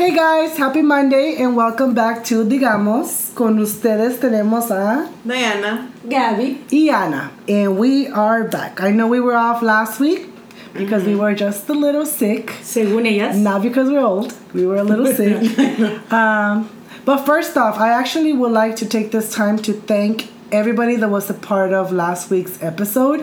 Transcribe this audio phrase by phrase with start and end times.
[0.00, 3.34] Hey guys, happy Monday and welcome back to Digamos.
[3.34, 5.92] Con ustedes tenemos a Diana.
[6.08, 6.64] Gabby.
[6.72, 8.80] y Ana, and we are back.
[8.80, 10.30] I know we were off last week
[10.72, 12.46] because we were just a little sick.
[12.62, 13.36] Según ellas.
[13.36, 15.36] Not because we're old, we were a little sick.
[16.10, 16.70] um,
[17.04, 21.10] but first off, I actually would like to take this time to thank everybody that
[21.10, 23.20] was a part of last week's episode.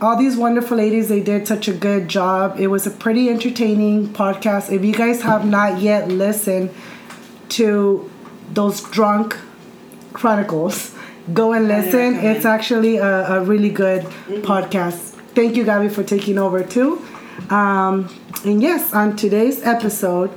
[0.00, 2.60] All these wonderful ladies, they did such a good job.
[2.60, 4.70] It was a pretty entertaining podcast.
[4.70, 6.70] If you guys have not yet listened
[7.50, 8.10] to
[8.52, 9.38] those drunk
[10.12, 10.94] chronicles,
[11.32, 12.16] go and listen.
[12.16, 14.02] It's actually a, a really good
[14.42, 15.14] podcast.
[15.34, 17.02] Thank you, Gabby, for taking over too.
[17.48, 18.08] Um,
[18.44, 20.30] and yes, on today's episode,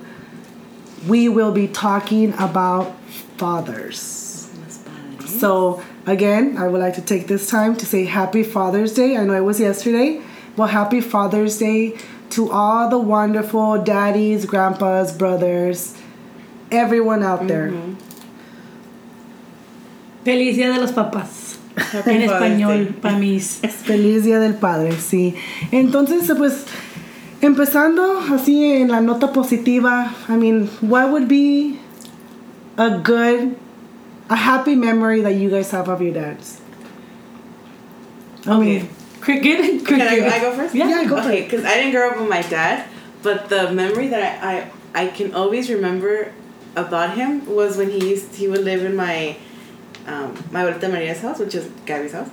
[1.08, 2.96] we will be talking about
[3.38, 4.50] fathers.
[5.26, 9.18] So, again, I would like to take this time to say Happy Father's Day.
[9.18, 10.22] I know it was yesterday.
[10.56, 11.98] Well, Happy Father's Day
[12.32, 15.96] to all the wonderful daddies, grandpas, brothers,
[16.72, 17.70] everyone out there.
[17.72, 17.94] Mm-hmm.
[20.24, 21.58] Feliz Día de los Papás.
[21.76, 23.60] Happy en español, para mis.
[23.84, 25.36] Feliz Día del Padre, sí.
[25.72, 26.66] Entonces, pues,
[27.42, 31.80] empezando así en la nota positiva, I mean, what would be
[32.78, 33.56] a good,
[34.30, 36.62] a happy memory that you guys have of your dads?
[38.46, 38.60] I Okay.
[38.60, 38.90] mean,
[39.22, 39.86] Cricket.
[39.86, 40.74] Can I, I go first?
[40.74, 42.88] Yeah, go Okay, because I didn't grow up with my dad,
[43.22, 46.32] but the memory that I, I I can always remember
[46.76, 49.36] about him was when he used he would live in my
[50.08, 52.30] um, my abuelita Maria's house, which is Gabby's house.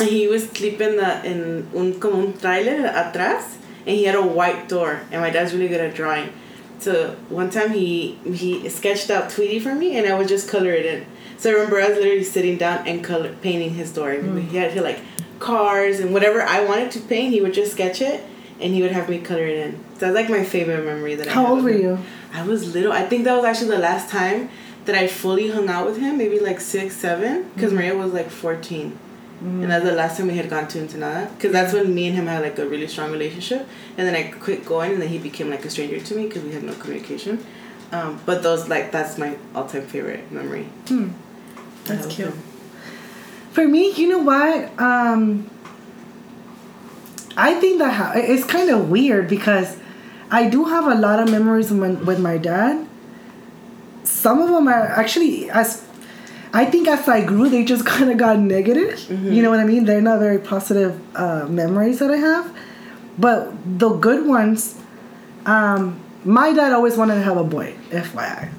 [0.00, 4.22] And he was sleeping the, in un como un trailer atrás, and he had a
[4.22, 5.00] white door.
[5.10, 6.32] And my dad's really good at drawing.
[6.78, 10.72] So one time he he sketched out Tweety for me, and I would just color
[10.72, 11.06] it in.
[11.36, 14.12] So I remember I was literally sitting down and color painting his door.
[14.12, 15.00] He had he like
[15.38, 18.24] cars and whatever I wanted to paint, he would just sketch it,
[18.60, 19.84] and he would have me color it in.
[19.94, 21.98] So that's like my favorite memory that I how old were you?
[22.32, 22.92] I was little.
[22.92, 24.50] I think that was actually the last time
[24.84, 26.18] that I fully hung out with him.
[26.18, 27.80] Maybe like six, seven, because mm-hmm.
[27.80, 28.98] Maria was like fourteen,
[29.40, 31.30] and that's the last time we had gone to Ensenada.
[31.34, 34.30] Because that's when me and him had like a really strong relationship, and then I
[34.30, 36.74] quit going, and then he became like a stranger to me because we had no
[36.74, 37.44] communication.
[37.92, 40.64] Um, but those like that's my all time favorite memory.
[40.88, 41.10] Hmm.
[41.84, 42.28] That's cute.
[42.28, 42.42] him.
[43.52, 44.78] For me, you know what?
[44.78, 45.50] Um,
[47.36, 49.76] I think that ha- it's kind of weird because
[50.30, 52.86] I do have a lot of memories with my, with my dad.
[54.04, 55.87] Some of them are actually as
[56.60, 58.98] I think as I grew, they just kind of got negative.
[59.34, 59.84] You know what I mean?
[59.84, 62.46] They're not very positive uh, memories that I have,
[63.26, 63.38] but
[63.78, 64.60] the good ones.
[65.46, 65.82] Um,
[66.24, 68.50] my dad always wanted to have a boy, FYI.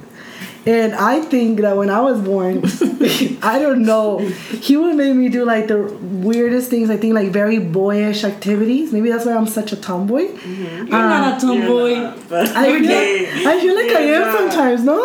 [0.65, 2.57] And I think that when I was born,
[3.53, 4.19] I don't know,
[4.67, 5.79] he would make me do like the
[6.27, 6.89] weirdest things.
[6.89, 8.91] I think like very boyish activities.
[8.93, 10.23] Maybe that's why I'm such a tomboy.
[10.45, 11.87] You're not a tomboy.
[11.89, 13.45] You're not, but- I feel, Okay.
[13.51, 14.37] I feel like I You're am not.
[14.37, 14.99] sometimes, no?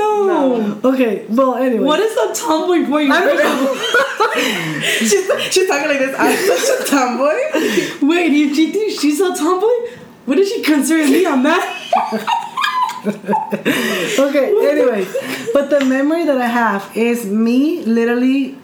[0.00, 0.80] No.
[0.84, 1.84] Okay, well, anyway.
[1.84, 3.12] What is a tomboy for you?
[3.12, 4.80] I don't know.
[4.80, 6.14] she's, she's talking like this.
[6.18, 8.06] I'm such a tomboy.
[8.06, 9.90] Wait, if she thinks she's a tomboy,
[10.26, 11.76] what does she consider me on that?
[14.18, 15.06] okay, anyway.
[15.52, 18.58] But the memory that I have is me literally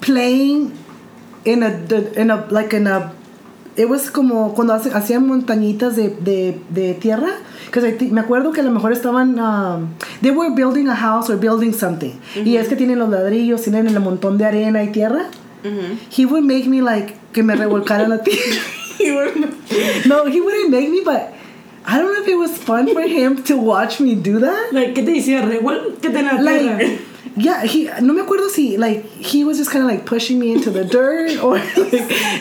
[0.00, 0.76] playing
[1.44, 1.70] in a
[2.18, 3.14] in a like in a
[3.76, 7.28] it was como cuando hace- hacían montañitas de, de, de tierra
[7.66, 9.88] because me acuerdo que a lo mejor estaban um,
[10.22, 12.12] they were building a house or building something.
[12.44, 15.26] Y es que tienen los ladrillos tienen el montón de arena y tierra.
[16.16, 18.40] He would make me like que me revolcara la tierra.
[18.98, 21.34] He would- no he wouldn't make me but
[21.88, 24.72] I don't know if it was fun for him to watch me do that.
[24.72, 25.42] Like, ¿qué te decía?
[25.42, 26.42] Revuélvete la tierra.
[26.42, 26.98] like
[27.36, 30.52] yeah he no me acuerdo si like he was just kind of like pushing me
[30.52, 31.74] into the dirt or like,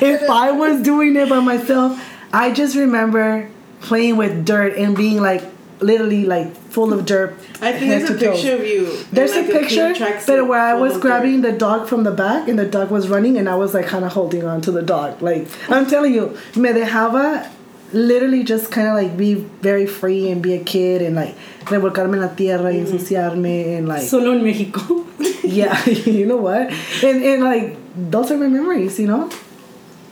[0.02, 2.00] if i was doing it by myself
[2.32, 3.50] i just remember
[3.82, 5.44] playing with dirt and being like
[5.80, 8.98] literally like full of dirt I think there's a picture of you.
[9.12, 9.94] there's like, a picture
[10.26, 11.52] but where i was grabbing dirt.
[11.52, 14.06] the dog from the back and the dog was running and i was like kind
[14.06, 17.52] of holding on to the dog like i'm telling you me dejaba
[17.96, 22.14] literally just kind of like be very free and be a kid and like revolcarme
[22.16, 25.08] en la tierra y ensuciarme and like Solo en México.
[25.44, 26.72] yeah, you know what?
[27.04, 29.30] And and like those are my memories, you know.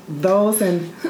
[0.07, 0.81] Those and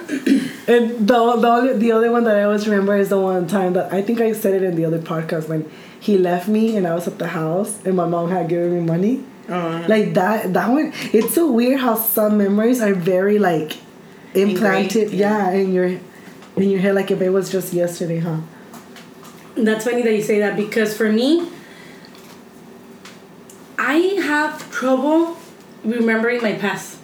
[0.67, 3.73] and the the only, the other one that I always remember is the one time
[3.73, 5.69] that I think I said it in the other podcast when
[5.99, 8.81] he left me and I was at the house and my mom had given me
[8.81, 9.23] money.
[9.49, 13.77] Oh, Like that that one it's so weird how some memories are very like
[14.33, 15.51] implanted yeah.
[15.51, 15.99] yeah in your
[16.55, 18.37] in your head like if it was just yesterday, huh?
[19.55, 21.47] That's funny that you say that because for me,
[23.77, 25.37] I have trouble
[25.83, 26.97] remembering my past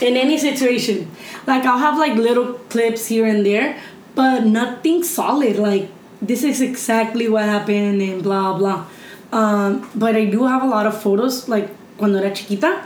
[0.00, 1.10] in any situation.
[1.46, 3.80] Like I'll have like little clips here and there,
[4.14, 5.56] but nothing solid.
[5.56, 5.90] Like
[6.20, 8.86] this is exactly what happened and blah blah.
[9.32, 12.82] Um, but I do have a lot of photos like cuando era chiquita.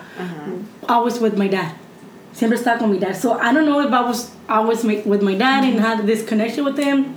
[0.89, 1.75] I was with my dad.
[2.33, 3.15] Siempre estaba con mi dad.
[3.15, 6.65] So I don't know if I was always with my dad and had this connection
[6.65, 7.15] with him.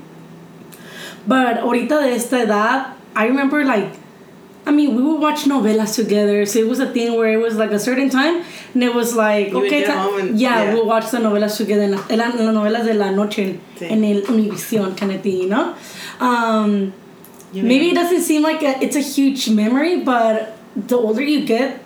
[1.28, 3.94] But ahorita de esta edad, I remember like,
[4.68, 6.46] I mean, we would watch novelas together.
[6.46, 9.16] So it was a thing where it was like a certain time, and it was
[9.16, 10.74] like, You okay, and- yeah, yeah.
[10.74, 11.84] we'll watch the novelas together.
[11.84, 13.86] En, la, la- novelas de la noche en, Sí.
[13.92, 15.76] en el Univision kind of thing, you know?
[16.20, 16.94] Um,
[17.54, 21.46] You maybe it doesn't seem like a, it's a huge memory, but the older you
[21.46, 21.80] get,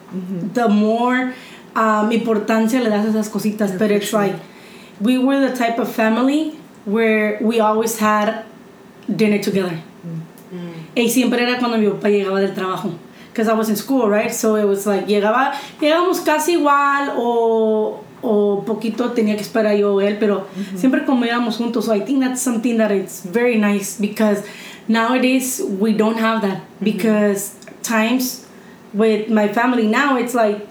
[0.56, 1.34] the more
[1.80, 3.72] um, importancia le das a esas cositas.
[3.80, 4.36] but it's like
[5.00, 8.44] we were the type of family where we always had
[9.08, 9.80] dinner together.
[10.96, 12.92] Y siempre era cuando mi papá llegaba del trabajo.
[13.32, 14.34] Because I was in school, right?
[14.34, 19.96] So it was like, llegaba, llegábamos casi igual o, o poquito tenía que esperar yo
[19.96, 21.86] o él, pero siempre comíamos juntos.
[21.86, 24.44] So I think that's something that it's very nice because
[24.88, 26.62] nowadays we don't have that.
[26.82, 27.54] Because
[27.84, 28.46] times
[28.94, 30.68] with my family now, it's like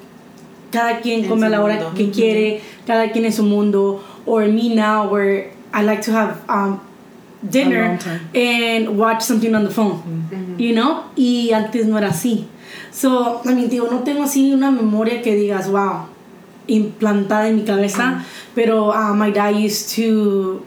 [0.71, 1.95] cada quien En come a la hora mundo.
[1.95, 4.03] que quiere, cada quien en su mundo.
[4.27, 6.81] Or me now, where I like to have um,
[7.49, 7.99] dinner
[8.35, 11.05] and watch something on the phone, you know?
[11.17, 12.47] Y antes no era así.
[12.91, 16.09] So, I mean, digo, no tengo así una memoria que digas, wow,
[16.67, 18.25] implantada en mi cabeza,
[18.55, 20.65] pero uh, my dad used to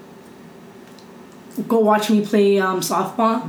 [1.68, 3.44] go watch me play um, softball.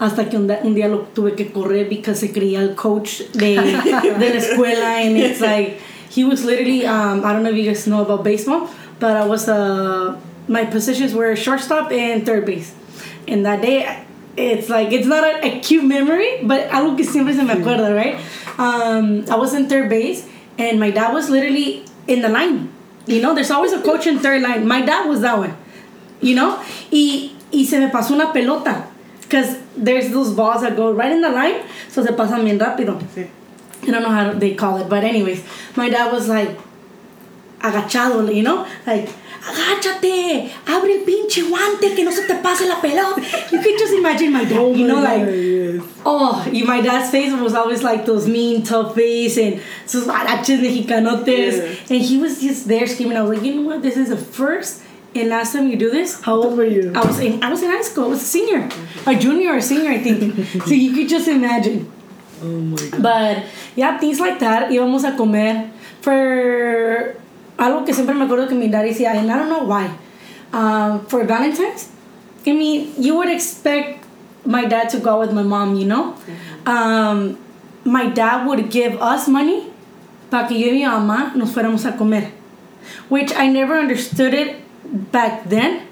[0.00, 4.30] Hasta que un, día lo tuve que correr because se creía el coach de, de
[4.30, 5.00] la escuela.
[5.00, 5.78] And it's like,
[6.12, 8.68] he was literally, um, I don't know if you guys know about baseball,
[9.00, 12.74] but I was, uh, my positions were shortstop and third base.
[13.26, 14.04] And that day,
[14.36, 17.96] it's like, it's not a, a cute memory, but algo que siempre se me acuerda,
[17.96, 18.20] right?
[18.58, 20.28] Um, I was in third base,
[20.58, 22.70] and my dad was literally in the line.
[23.06, 24.68] You know, there's always a coach in third line.
[24.68, 25.56] My dad was that one.
[26.20, 26.62] You know?
[26.92, 28.86] Y, y se me pasó una pelota.
[29.22, 33.00] Because there's those balls that go right in the line, so se pasan bien rápido.
[33.14, 33.30] Sí.
[33.82, 35.44] I don't know how they call it, but anyways,
[35.76, 36.56] my dad was like
[37.60, 39.08] agachado, you know, like
[39.42, 43.16] agáchate, abre el pinche guante que no se te pase la pelota.
[43.52, 47.32] You could just imagine my dad, oh you know, like oh, y my dad's face
[47.32, 51.26] was always like those mean, tough face and sus huaraches mexicanotes,
[51.56, 51.96] Yeah.
[51.96, 53.16] and he was just there screaming.
[53.16, 54.82] I was like, you know what, this is the first
[55.14, 56.20] and last time you do this.
[56.22, 56.92] How old were you?
[56.94, 58.04] I was in I was in high school.
[58.04, 58.68] I was a senior,
[59.06, 60.62] a junior or a senior, I think.
[60.66, 61.90] so you could just imagine.
[62.42, 63.02] Oh my god.
[63.02, 63.44] But
[63.76, 64.70] yeah, things like that.
[64.70, 67.16] Íbamos a comer for
[67.58, 69.90] algo que siempre me acuerdo que mi dad decía, and I don't know why.
[70.52, 71.88] Um, for Valentine's,
[72.46, 74.04] I mean, you would expect
[74.44, 76.14] my dad to go with my mom, you know.
[76.66, 77.38] Um,
[77.84, 79.70] my dad would give us money
[80.30, 82.32] para que yo y mi mamá nos fuéramos a comer,
[83.08, 84.56] which I never understood it
[85.12, 85.86] back then,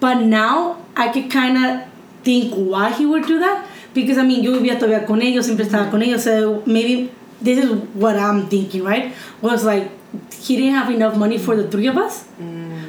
[0.00, 1.88] but now I could kind of
[2.22, 3.64] think why he would do that
[4.04, 7.10] because I mean yo vivía todavía con ellos, siempre estaba con ellos, so maybe
[7.42, 9.12] this is what I'm thinking, right?
[9.42, 9.90] Was like
[10.40, 12.24] he didn't have enough money for the three of us.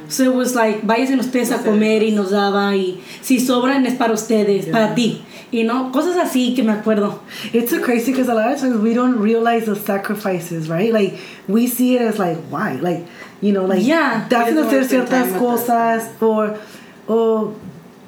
[0.08, 3.94] So it was like, váyanse ustedes a comer y nos daba y si sobran es
[3.94, 5.22] para ustedes, para ti.
[5.52, 7.20] You know, cosas así que me acuerdo.
[7.52, 10.92] It's so crazy because a lot of times we don't realize the sacrifices, right?
[10.92, 13.06] Like we see it as like why, like
[13.42, 14.26] you know, like Yeah.
[14.28, 16.58] te hacen hacer ciertas cosas or
[17.06, 17.52] o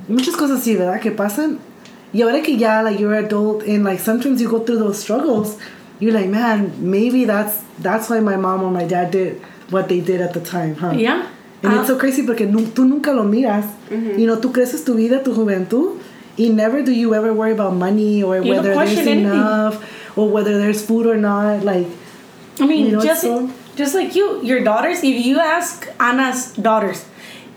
[0.08, 1.00] muchas cosas así, ¿verdad?
[1.00, 1.58] Que pasan.
[2.12, 5.56] Y ahora que ya like you're adult and like sometimes you go through those struggles,
[6.00, 10.00] you're like, man, maybe that's that's why my mom or my dad did what they
[10.00, 10.90] did at the time, huh?
[10.92, 11.26] Yeah.
[11.62, 13.66] And Ah, it's so crazy porque nu- tú nunca lo miras.
[13.90, 16.00] You know, tú creces tu vida, tu juventud,
[16.38, 19.24] y never do you ever worry about money or You whether there's anything.
[19.26, 19.84] enough
[20.16, 21.62] or whether there's food or not.
[21.62, 21.86] Like,
[22.58, 25.04] I mean, You know, just so- just like you, your daughters.
[25.04, 27.04] If you ask Anna's daughters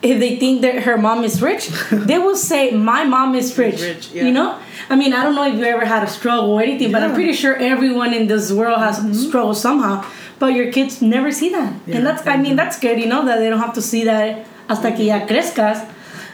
[0.04, 3.82] if they think that her mom is rich, they will say my mom is rich.
[3.82, 4.26] Rich, yeah.
[4.26, 4.58] You know.
[4.90, 7.14] I mean, I don't know if you ever had a struggle or anything, but I'm
[7.14, 10.04] pretty sure everyone in this world has struggled somehow.
[10.40, 13.00] But your kids never see that, Yeah, and that's I mean that's good.
[13.00, 15.88] You know that they don't have to see that hasta que ya crezcas,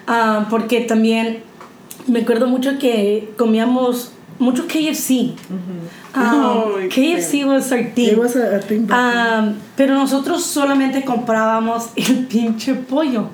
[0.07, 1.41] um, porque también
[2.07, 4.09] me acuerdo mucho que comíamos
[4.39, 5.35] mucho KFC.
[5.51, 8.09] Um, Oh, KFC was our thing.
[8.13, 8.89] it was a, a thing.
[8.91, 13.29] Um, pero nosotros solamente comprábamos el pinche pollo.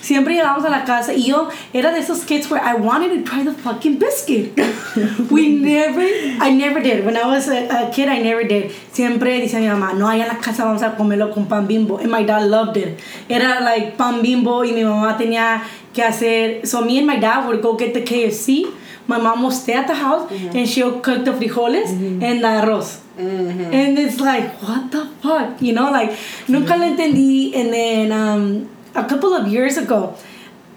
[0.00, 3.30] Siempre llegábamos a la casa y yo era de esos kids where I wanted to
[3.30, 4.56] try the fucking biscuit.
[5.30, 6.02] We never,
[6.40, 7.04] I never did.
[7.04, 8.70] When I was a, a kid, I never did.
[8.92, 11.98] Siempre decía mi mamá, no, allá en la casa vamos a comerlo con pan bimbo.
[11.98, 12.98] And my dad loved it.
[13.28, 16.66] Era like pan bimbo y mi mamá tenía que hacer.
[16.66, 18.66] So me and my dad would go get the KFC.
[19.06, 21.90] My mom will stay at the house and she'll cook the frijoles
[22.22, 23.00] and the arroz.
[23.18, 25.60] And it's like, what the fuck?
[25.62, 26.16] You know, like,
[26.46, 27.54] nunca lo entendí.
[27.56, 30.14] And then um, a couple of years ago,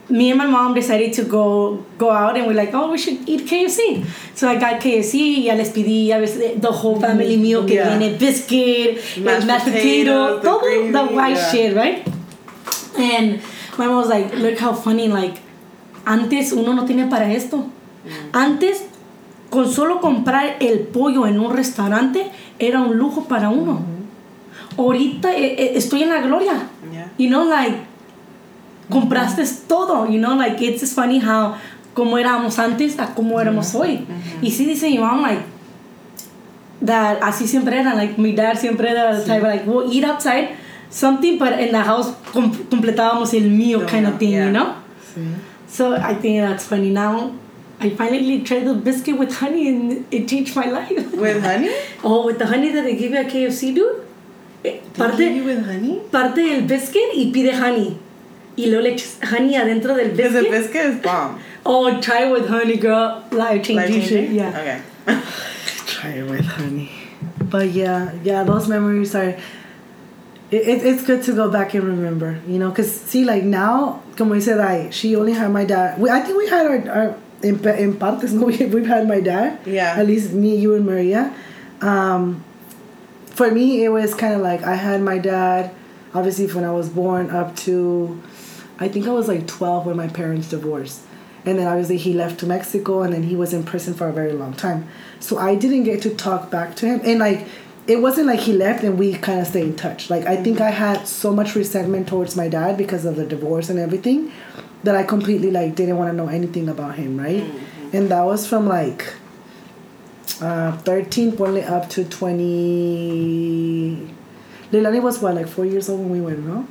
[0.10, 3.18] me and my mom decided to go go out and we're like, oh, we should
[3.30, 4.06] eat KFC.
[4.36, 7.98] So I got KFC, ya les pedí a veces the whole family meal que Yeah.
[7.98, 11.52] tiene biscuit, Mashed mashed, potatoes, potato, the todo gravy, the white yeah.
[11.52, 12.08] shit, right?
[12.98, 13.42] And
[13.78, 15.40] my mom was like, look how funny, like,
[16.06, 17.70] antes uno no tenía para esto.
[18.34, 18.84] Antes,
[19.50, 23.82] con solo comprar el pollo en un restaurante era un lujo para uno.
[24.78, 26.68] Ahorita eh, eh, estoy en la gloria.
[26.92, 27.10] Yeah.
[27.18, 27.78] You know, like,
[28.92, 31.56] compraste todo, you know, like, it's just funny how,
[31.96, 34.06] como éramos antes a como éramos hoy.
[34.42, 35.42] Y sí dice mi mom, like,
[36.82, 40.50] that así siempre era, like, mi dad siempre era the type, like, we'll eat outside,
[40.90, 44.46] something, but in the house com- completábamos el meal kind of thing, Yeah.
[44.48, 44.76] you know?
[45.16, 45.22] Sí.
[45.68, 46.90] So I think that's funny.
[46.90, 47.32] Now,
[47.80, 51.14] I finally tried the biscuit with honey and it changed my life.
[51.16, 51.70] With honey?
[52.04, 54.04] oh, with the honey that they give you at KFC, dude.
[54.66, 54.80] Eh,
[55.18, 56.02] give you with honey?
[56.12, 57.98] parte del biscuit y pide honey.
[58.62, 60.52] Y luego le echas honey adentro del Because the biscuit.
[60.74, 61.40] biscuit is bomb.
[61.66, 63.24] Oh, try it with honey, girl.
[63.32, 64.10] Life changing Life shit.
[64.10, 64.36] changing?
[64.36, 64.82] Yeah.
[65.08, 65.22] Okay.
[65.88, 66.92] Try it with honey.
[67.40, 69.36] But yeah, yeah, those memories are.
[70.52, 74.02] It, it, it's good to go back and remember, you know, because see, like now,
[74.18, 75.98] como dice Dai, she only had my dad.
[76.00, 79.08] We, I think we had our, our in, pa- in partes, no, we, we've had
[79.08, 79.60] my dad.
[79.66, 79.96] Yeah.
[79.98, 81.34] At least me, you, and Maria.
[81.80, 82.44] Um,
[83.28, 85.72] for me, it was kind of like I had my dad,
[86.14, 88.22] obviously, when I was born up to,
[88.82, 91.04] I think I was like 12 when my parents divorced.
[91.46, 94.14] And then obviously he left to Mexico and then he was in prison for a
[94.14, 94.88] very long time.
[95.20, 97.00] So I didn't get to talk back to him.
[97.04, 97.46] And like,
[97.86, 100.10] it wasn't like he left and we kind of stayed in touch.
[100.10, 103.70] Like, I think I had so much resentment towards my dad because of the divorce
[103.70, 104.32] and everything
[104.84, 107.44] that I completely like didn't want to know anything about him, right?
[107.94, 109.14] And that was from like
[110.42, 114.16] uh, 13 ponle up to 20
[114.72, 116.68] Leilani was what like four years old when we went no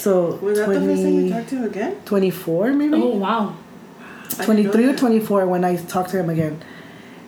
[0.00, 1.96] so Was that the first time you talked to him again?
[2.04, 3.56] 24 maybe Oh, wow.
[4.38, 6.62] I didn't know 23 or 24 when I talked to him again.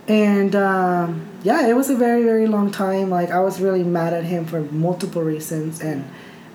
[0.09, 3.11] And um, yeah, it was a very, very long time.
[3.11, 5.81] Like, I was really mad at him for multiple reasons.
[5.81, 6.09] And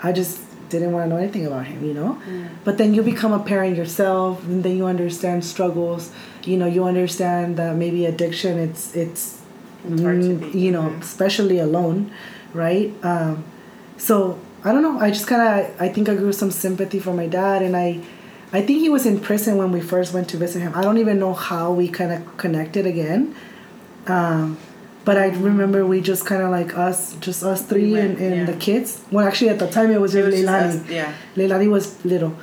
[0.04, 2.20] I just didn't want to know anything about him, you know?
[2.66, 6.12] But then you become a parent yourself, and then you understand struggles.
[6.44, 9.42] You know, you understand that maybe addiction, it's, it's,
[9.88, 12.12] It's hard to mm, be, you know, especially alone,
[12.54, 12.92] right?
[13.04, 13.46] Um,
[13.98, 15.00] so I don't know.
[15.00, 18.02] I just kind of I think I grew some sympathy for my dad, and I
[18.54, 20.72] I think he was in prison when we first went to visit him.
[20.76, 23.36] I don't even know how we kind of connected again.
[24.08, 24.58] Um,
[25.06, 28.36] but I remember we just kind of like us, just us three went, and, and
[28.36, 28.46] yeah.
[28.46, 29.04] the kids.
[29.12, 30.84] Well, actually, at the time it was It just was just Leilani.
[30.86, 31.14] us, yeah.
[31.36, 32.34] Leilani was little.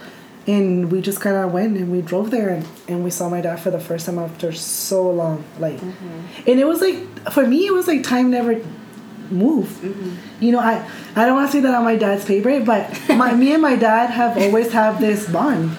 [0.46, 3.40] And we just kind of went and we drove there and, and we saw my
[3.40, 5.42] dad for the first time after so long.
[5.58, 6.50] Like, Mm-hmm.
[6.50, 6.98] and it was like,
[7.32, 8.60] for me, it was like time never
[9.30, 9.82] moved.
[9.82, 10.44] Mm-hmm.
[10.44, 13.34] You know, I, I don't want to say that I'm my dad's favorite, but my,
[13.34, 15.76] me and my dad have always had this bond.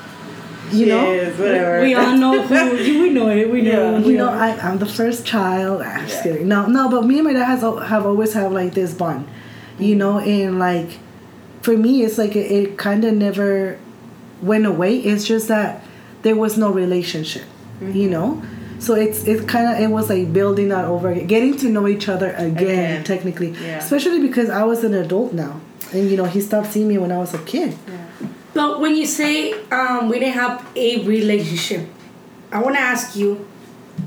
[0.71, 1.13] You know?
[1.13, 1.81] Yes, whatever.
[1.81, 3.01] We all know who.
[3.01, 3.49] We know it.
[3.49, 3.97] We know.
[3.97, 3.99] Yeah.
[3.99, 5.81] we you know, I, I'm the first child.
[5.83, 6.47] Ah, I'm just kidding.
[6.47, 9.27] No, no, but me and my dad has have always had like this bond,
[9.77, 10.99] you know, and like
[11.61, 13.77] for me, it's like it, it kind of never
[14.41, 14.97] went away.
[14.97, 15.83] It's just that
[16.23, 17.45] there was no relationship,
[17.81, 18.41] you know.
[18.79, 21.87] So it's it's kind of it was like building that over again, getting to know
[21.87, 23.03] each other again, Again.
[23.03, 23.77] technically, Yeah.
[23.77, 25.59] especially because I was an adult now,
[25.93, 27.75] and you know he stopped seeing me when I was a kid.
[28.53, 31.87] But when you say um, we didn't have a relationship,
[32.51, 33.45] I want to ask you,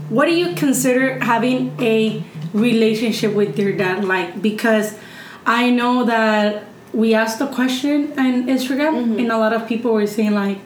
[0.08, 2.22] what do you consider having a
[2.54, 4.40] relationship with your dad like?
[4.40, 4.96] Because
[5.44, 10.06] I know that we asked the question on Instagram, and a lot of people were
[10.06, 10.58] saying like,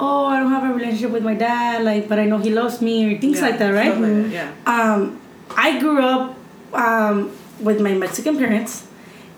[0.00, 2.80] "Oh, I don't have a relationship with my dad, like, but I know he loves
[2.80, 3.90] me," or things Yeah, like that, right?
[3.90, 4.32] like that, mm-hmm.
[4.32, 4.50] yeah.
[4.66, 5.20] um,
[5.56, 6.36] I grew up
[6.72, 8.86] um, with my Mexican parents,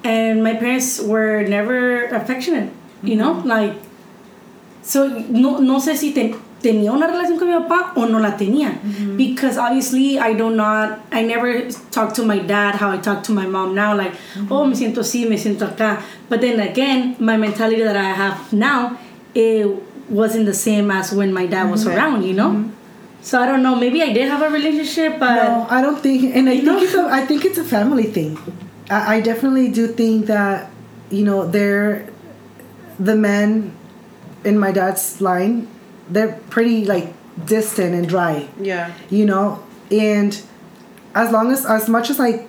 [0.05, 2.71] and my parents were never affectionate,
[3.03, 3.49] you know, mm-hmm.
[3.49, 3.75] like.
[4.83, 8.37] So no, no sé si ten- tenía una relación con mi papá o no la
[8.37, 9.17] tenía, mm-hmm.
[9.17, 13.23] because obviously I do not, know I never talk to my dad how I talk
[13.25, 14.13] to my mom now, like,
[14.51, 16.03] oh me siento así, me siento acá.
[16.29, 18.97] But then again, my mentality that I have now,
[19.35, 19.67] it
[20.11, 21.97] wasn't the same as when my dad was Okay.
[21.97, 22.71] around, you know.
[23.23, 23.75] So I don't know.
[23.77, 26.79] Maybe I did have a relationship, but No, I don't think, and I You think
[26.79, 26.83] know?
[26.83, 28.39] it's a, I think it's a family thing.
[28.91, 30.71] I, I definitely do think that,
[31.11, 32.09] you know, they're
[32.99, 33.73] the men
[34.45, 35.69] in my dad's line.
[36.09, 37.13] They're pretty like
[37.47, 38.93] distant and dry, Yeah.
[39.11, 40.39] you know, and
[41.15, 42.47] as long as as much as I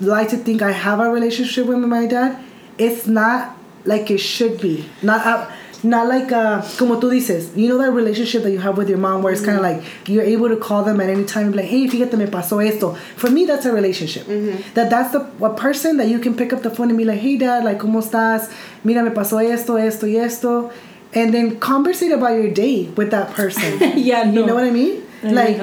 [0.00, 2.38] like to think I have a relationship with my dad,
[2.78, 4.84] it's not like it should be.
[5.02, 5.50] Not uh,
[5.84, 7.56] not like uh, como tú dices.
[7.56, 9.82] You know that relationship that you have with your mom, where it's kind of like
[10.08, 12.64] you're able to call them at any time, and be like, hey, fíjate, me pasó
[12.66, 12.94] esto.
[13.16, 14.26] For me, that's a relationship.
[14.74, 17.20] That that's the a person that you can pick up the phone and be like,
[17.20, 18.50] hey, dad, like, cómo estás?
[18.82, 20.72] Mira, me pasó esto, esto y esto.
[21.14, 23.78] and then conversate about your day with that person.
[23.96, 24.40] yeah, no.
[24.40, 25.02] You know what I mean?
[25.22, 25.56] I like.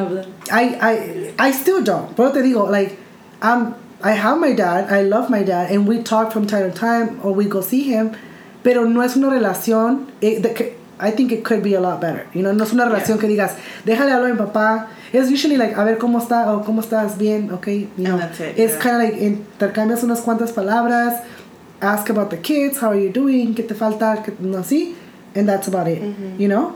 [0.51, 2.16] I, I I still don't.
[2.16, 2.98] Pero te digo, like
[3.42, 6.75] um I have my dad, I love my dad, and we talk from time to
[6.75, 8.16] time or we go see him,
[8.63, 12.00] pero no es una relación eh, de que I think it could be a lot
[12.00, 12.27] better.
[12.34, 14.88] You know, no es una relación que digas, déjale hablar a mi papá.
[15.12, 17.89] It's usually like, a ver cómo está, o cómo estás, bien, okay.
[17.98, 18.80] You know, it, it's yeah.
[18.80, 21.22] kind of like intercambias unas cuantas palabras,
[21.82, 24.94] ask about the kids, how are you doing, qué te falta, qué, no así,
[25.36, 26.01] and that's about it.
[26.01, 26.39] Mm-hmm.
[26.39, 26.75] You know,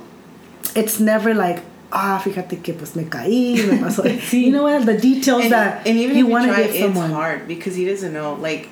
[0.76, 1.62] it's never like,
[1.92, 4.04] ah, fíjate que pues me caí, me pasó.
[4.22, 4.46] Sí.
[4.46, 4.88] You know what?
[4.88, 7.12] The details and, that and even you want to give it's someone.
[7.12, 8.34] hard because he doesn't know.
[8.34, 8.70] Like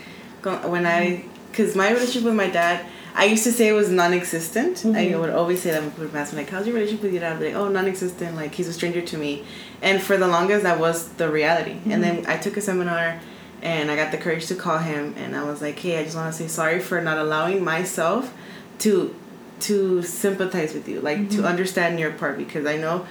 [0.65, 2.83] when I, because my relationship with my dad,
[3.15, 4.77] I used to say it was non-existent.
[4.77, 4.95] Mm-hmm.
[4.95, 7.13] I would always say that when people would ask me like, "How's your relationship with
[7.13, 8.35] your dad?" I'd be like, "Oh, non-existent.
[8.35, 9.43] Like he's a stranger to me."
[9.81, 11.71] And for the longest, that was the reality.
[11.85, 12.01] And Mm-hmm.
[12.01, 13.19] then I took a seminar.
[13.61, 16.17] And I got the courage to call him, and I was like, "Hey, I just
[16.17, 18.33] want to say sorry for not allowing myself
[18.79, 19.15] to
[19.61, 21.41] to sympathize with you, like Mm-hmm.
[21.41, 23.05] to understand your part, because I know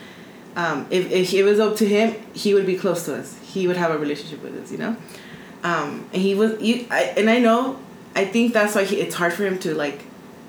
[0.55, 3.39] um, if, if it was up to him, he would be close to us.
[3.43, 4.95] He would have a relationship with us, you know.
[5.65, 7.79] Um, and he was you, I, and I know,
[8.15, 10.01] I think that's why he, it's hard for him to like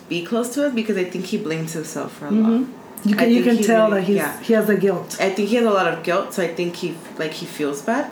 [0.09, 2.49] be close to us because I think he blames himself for a lot.
[2.51, 2.67] Mhm.
[3.05, 4.39] You can you can tell really- that he's yeah.
[4.41, 5.17] he has the guilt.
[5.19, 7.81] I think he has a lot of guilt, so I think he like he feels
[7.81, 8.09] bad.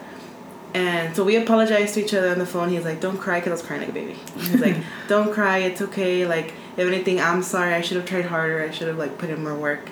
[0.73, 2.69] And so we apologized to each other on the phone.
[2.69, 4.15] He's like, "Don't cry," because I was crying like a baby.
[4.37, 4.77] He's like,
[5.09, 5.57] "Don't cry.
[5.59, 6.25] It's okay.
[6.25, 7.73] Like, if anything, I'm sorry.
[7.73, 8.61] I should have tried harder.
[8.63, 9.89] I should have like put in more work."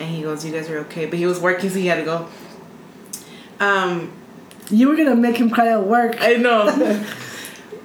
[0.00, 2.04] And he goes, "You guys are okay," but he was working, so he had to
[2.04, 2.26] go.
[3.60, 4.12] Um,
[4.70, 6.16] You were gonna make him cry at work.
[6.20, 6.64] I know.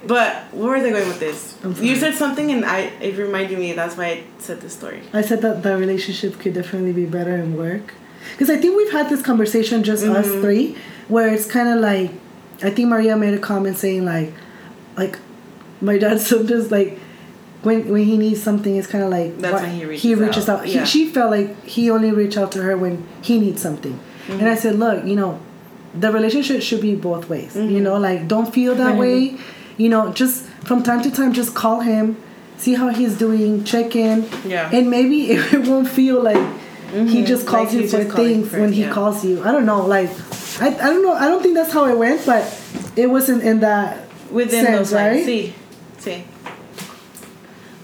[0.06, 1.56] but where was I going with this?
[1.82, 3.72] You said something, and I it reminded me.
[3.72, 5.02] That's why I said this story.
[5.12, 7.94] I said that the relationship could definitely be better in work.
[8.32, 10.40] Because I think we've had this conversation, just us Mhm.
[10.42, 10.76] three,
[11.08, 12.10] where it's kind of like,
[12.62, 14.32] I think Maria made a comment saying like,
[14.96, 15.18] like,
[15.80, 16.98] my dad sometimes like,
[17.62, 20.20] when when he needs something, it's kind of like That's why- when he he reaches
[20.20, 20.60] reaches out.
[20.60, 20.68] out.
[20.68, 20.80] Yeah.
[20.80, 24.48] He, she felt like he only reached out to her when he needs something, and
[24.48, 25.38] I said, look, you know,
[25.98, 27.54] the relationship should be both ways.
[27.56, 27.82] You Mm-hmm.
[27.84, 29.36] know, like don't feel that way.
[29.80, 32.16] You know, just from time to time, just call him,
[32.58, 34.68] see how he's doing, check in, Yeah.
[34.70, 37.24] and maybe it won't feel like he mm-hmm.
[37.24, 38.92] just calls Like you for things for- when he yeah.
[38.92, 39.42] calls you.
[39.42, 40.10] I don't know, like
[40.60, 41.14] I, I don't know.
[41.14, 42.42] I don't think that's how it went, but
[42.94, 45.24] it wasn't in that Within sense, those lines, right?
[45.24, 45.54] see,
[45.98, 46.24] see.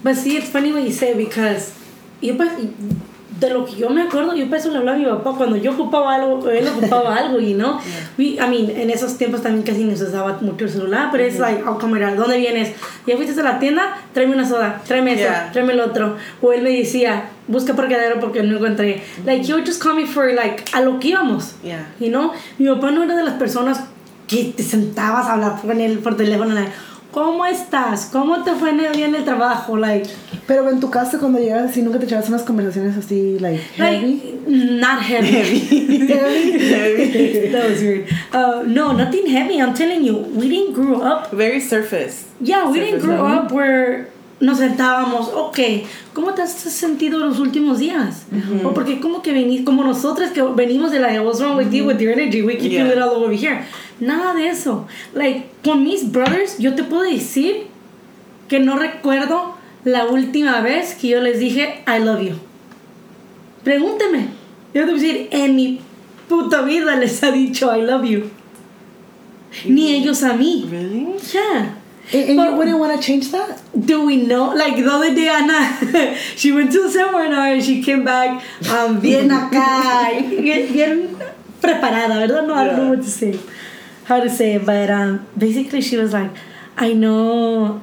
[0.03, 1.73] But see, it's funny what you say because
[2.21, 2.51] yo pues,
[3.39, 5.71] de lo que yo me acuerdo, yo pues le hablaba a mi papá cuando yo
[5.73, 7.77] ocupaba algo, él ocupaba algo, you know.
[8.17, 11.23] We, I mean, en esos tiempos también casi no se usaba mucho el celular, pero
[11.23, 12.73] es like, oh, cámara, ¿dónde vienes?
[13.05, 15.49] Ya fuiste a la tienda, tráeme una soda, tráeme eso, Yeah.
[15.51, 16.15] tráeme el otro.
[16.41, 19.03] O él me decía, busca parqueadero porque no encontré.
[19.25, 21.55] Like, would just call me for, like, a lo que íbamos.
[21.63, 21.87] Yeah.
[21.99, 23.81] You know, mi papá no era de las personas
[24.27, 26.71] que te sentabas a hablar con él por teléfono, like,
[27.11, 28.09] ¿cómo estás?
[28.11, 29.77] ¿Cómo te fue en el día en el trabajo?
[29.77, 30.09] Like,
[30.45, 34.41] Pero en tu casa cuando llegas así nunca te echabas unas conversaciones así like heavy.
[34.47, 35.59] like not heavy.
[36.07, 37.47] Heavy.
[37.51, 38.07] that was weird.
[38.33, 39.59] Uh, no, nothing heavy.
[39.61, 41.31] I'm telling you, we didn't grow up.
[41.31, 42.25] Very surface.
[42.39, 43.39] Yeah, we didn't grow level.
[43.39, 44.07] up where
[44.39, 45.59] nos sentábamos, ok,
[46.13, 48.27] ¿cómo te has sentido los últimos días?
[48.63, 51.85] O porque como que venís, como nosotras que venimos de la what's wrong with you
[51.85, 52.87] with your energy, we keep Yeah.
[52.91, 53.63] it all over here.
[53.99, 54.85] Nada de eso.
[55.13, 57.67] Like, con mis brothers, yo te puedo decir
[58.47, 62.35] que no recuerdo la última vez que yo les dije I love you.
[63.63, 64.27] Pregúnteme.
[64.73, 65.79] Yo te voy a decir, en mi
[66.29, 68.23] puta vida les ha dicho I love you.
[69.65, 70.67] Ni ellos a mí.
[70.69, 71.07] Really?
[71.33, 71.76] Yeah.
[72.13, 73.61] And, and you But- wouldn't want to change that?
[73.77, 74.49] Do we know?
[74.55, 78.41] Like the other day, Ana, she went to a seminar and she came back
[78.71, 81.17] um, bien acá, bien, bien
[81.61, 82.47] preparada, ¿verdad?
[82.47, 82.89] No, I don't know Yeah.
[82.91, 83.39] what to say,
[84.05, 86.31] how to say it, but um, basically she was like,
[86.77, 87.81] I know,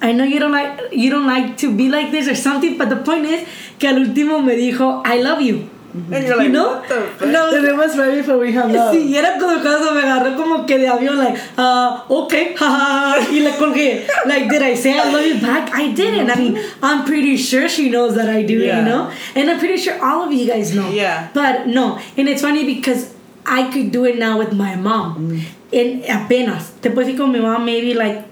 [0.00, 2.90] I know you don't like you don't like to be like this or something, but
[2.90, 5.68] the point is que al último me dijo, I love you.
[5.96, 6.12] Mm-hmm.
[6.12, 6.66] And you're like, you know?
[6.76, 7.28] what the fuck?
[7.28, 8.92] No, And it was right before we hung up.
[8.92, 13.26] Sí, y era como cuando me agarró como que de avión, like, uh, okay, jaja,
[13.30, 14.06] y le colgué.
[14.26, 15.70] Like, did I say I love you back?
[15.74, 16.30] I didn't.
[16.30, 16.84] I mean, mm-hmm.
[16.84, 18.80] I'm pretty sure she knows that I do, Yeah.
[18.80, 19.10] you know?
[19.34, 20.90] And I'm pretty sure all of you guys know.
[20.90, 21.30] Yeah.
[21.32, 23.14] But no, and it's funny because
[23.46, 25.14] I could do it now with my mom.
[25.16, 25.52] Mm-hmm.
[25.72, 26.72] En apenas.
[26.80, 28.24] Te puedo decir con mi mamá, maybe like,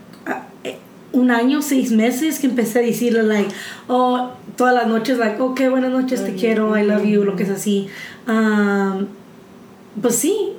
[1.15, 3.49] un año, seis meses que empecé a decirle, like,
[3.89, 7.45] oh, todas las noches, like, okay, buenas noches, te quiero, I love you, lo que
[7.45, 7.89] es así.
[8.29, 9.07] Um,
[10.01, 10.51] pues sí,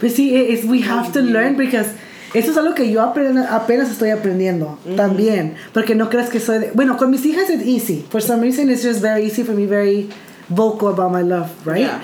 [0.00, 1.88] But see, it- it's, we have to learn because
[2.34, 5.54] eso es algo que yo apenas estoy aprendiendo también.
[5.72, 8.04] Porque no creas que soy de, Bueno, con mis hijas it's easy.
[8.10, 10.10] For some reason it's just very easy for me, very
[10.50, 11.80] vocal about my love, right?
[11.86, 12.00] Yeah.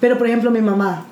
[0.00, 1.06] Pero por ejemplo, mi mamá.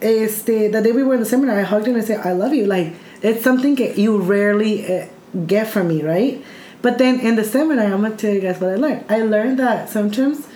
[0.00, 2.32] Este, the day we were in the seminar, I hugged her and I said, I
[2.32, 2.66] love you.
[2.66, 5.06] Like, it's something that you rarely uh,
[5.46, 6.42] get from me, right?
[6.82, 9.04] But then in the seminar, I'm gonna tell you guys what I learned.
[9.08, 10.46] I learned that sometimes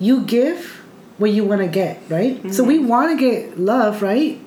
[0.00, 0.82] you give
[1.18, 2.52] what you want to get, right?
[2.52, 2.88] So we mm-hmm.
[2.88, 4.40] want to get love, right?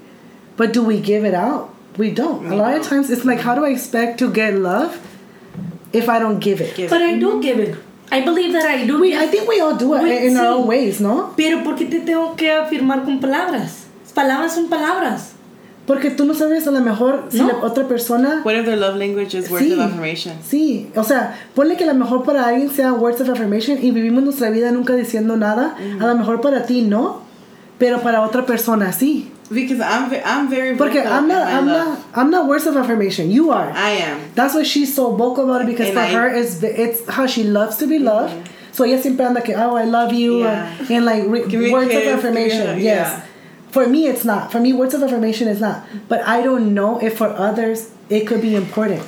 [0.57, 1.73] But do we give it out?
[1.97, 2.43] We don't.
[2.43, 2.89] We a lot of don't.
[2.89, 4.99] times it's like, how do I expect to get love
[5.93, 6.75] if I don't give it?
[6.75, 7.39] Give But I do mm-hmm.
[7.39, 7.77] give it.
[8.11, 9.21] I believe that I do We, give.
[9.21, 11.33] I think we all do it Wait, in our own ways, no?
[11.37, 13.85] Pero porque te tengo que afirmar con palabras?
[14.13, 15.34] Palabras son palabras.
[15.85, 17.47] Porque tú no sabes a lo mejor si No.
[17.47, 19.73] la otra persona What if their love language is words Sí.
[19.73, 20.33] of affirmation?
[20.43, 23.91] Sí, o sea, ponle que a lo mejor para alguien sea words of affirmation y
[23.91, 25.75] vivimos nuestra vida nunca diciendo nada.
[25.99, 27.21] A lo mejor para ti no,
[27.77, 29.31] pero para otra persona sí.
[29.51, 31.87] Because I'm I'm very Porque I'm not, I'm love.
[31.87, 33.29] not, I'm not words of affirmation.
[33.29, 33.71] You are.
[33.75, 34.17] I am.
[34.33, 37.27] That's why she's so vocal about it because And for I- her it's it's how
[37.27, 38.33] she loves to be loved.
[38.71, 40.65] So ella siempre anda que oh I love you Yeah.
[40.89, 42.79] and like re- words kiss, of affirmation.
[42.79, 43.07] yes.
[43.07, 43.21] yeah.
[43.75, 44.53] For me it's not.
[44.53, 45.83] For me words of affirmation is not.
[46.07, 49.03] But I don't know if for others it could be important.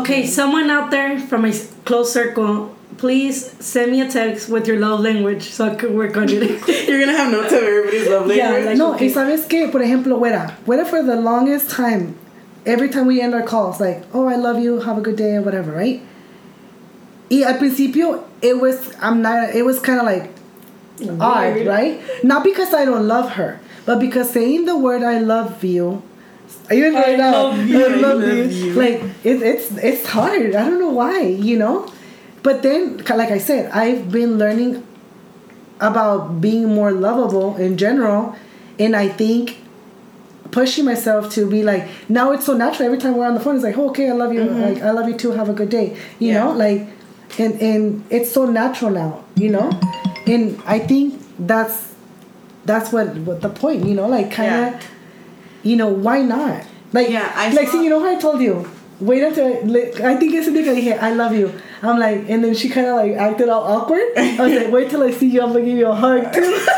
[0.00, 1.52] Okay, someone out there from my
[1.84, 6.16] close circle, please send me a text with your love language so I could work
[6.16, 6.42] on it.
[6.88, 8.38] You're gonna have notes of everybody's love language.
[8.38, 9.06] Yeah, like- No, okay.
[9.06, 12.18] y sabes que, por ejemplo, Wera, Wera for the longest time,
[12.66, 15.36] every time we end our calls, like, oh, I love you, have a good day,
[15.36, 16.02] or whatever, right?
[17.30, 20.32] Y al principio, it was, I'm not, it was kind of like
[21.20, 22.00] odd, right?
[22.24, 26.02] Not because I don't love her, but because saying the word I love you,
[26.70, 28.44] even I right now, love you, I I love love you.
[28.44, 28.72] you.
[28.74, 30.54] Like it, it's it's hard.
[30.54, 31.92] I don't know why, you know.
[32.42, 34.86] But then, like I said, I've been learning
[35.80, 38.36] about being more lovable in general,
[38.78, 39.58] and I think
[40.50, 42.86] pushing myself to be like now it's so natural.
[42.86, 44.40] Every time we're on the phone it's like oh, okay i love you.
[44.40, 44.60] Mm-hmm.
[44.60, 45.32] Like i love you too.
[45.32, 45.96] Have a good day.
[46.18, 46.52] You know?
[46.52, 46.88] Like
[47.38, 49.70] and and it's so natural now you know?
[50.26, 51.89] And i think that's
[52.64, 54.88] that's what what the point you know like kind of Yeah.
[55.62, 58.40] you know why not like Yeah, I like saw- see you know how i told
[58.40, 58.68] you
[59.00, 62.44] wait until like, i think it's a nigga here i love you i'm like and
[62.44, 65.28] then she kind of like acted all awkward i was like wait till i see
[65.30, 66.66] you i'm gonna give you a hug too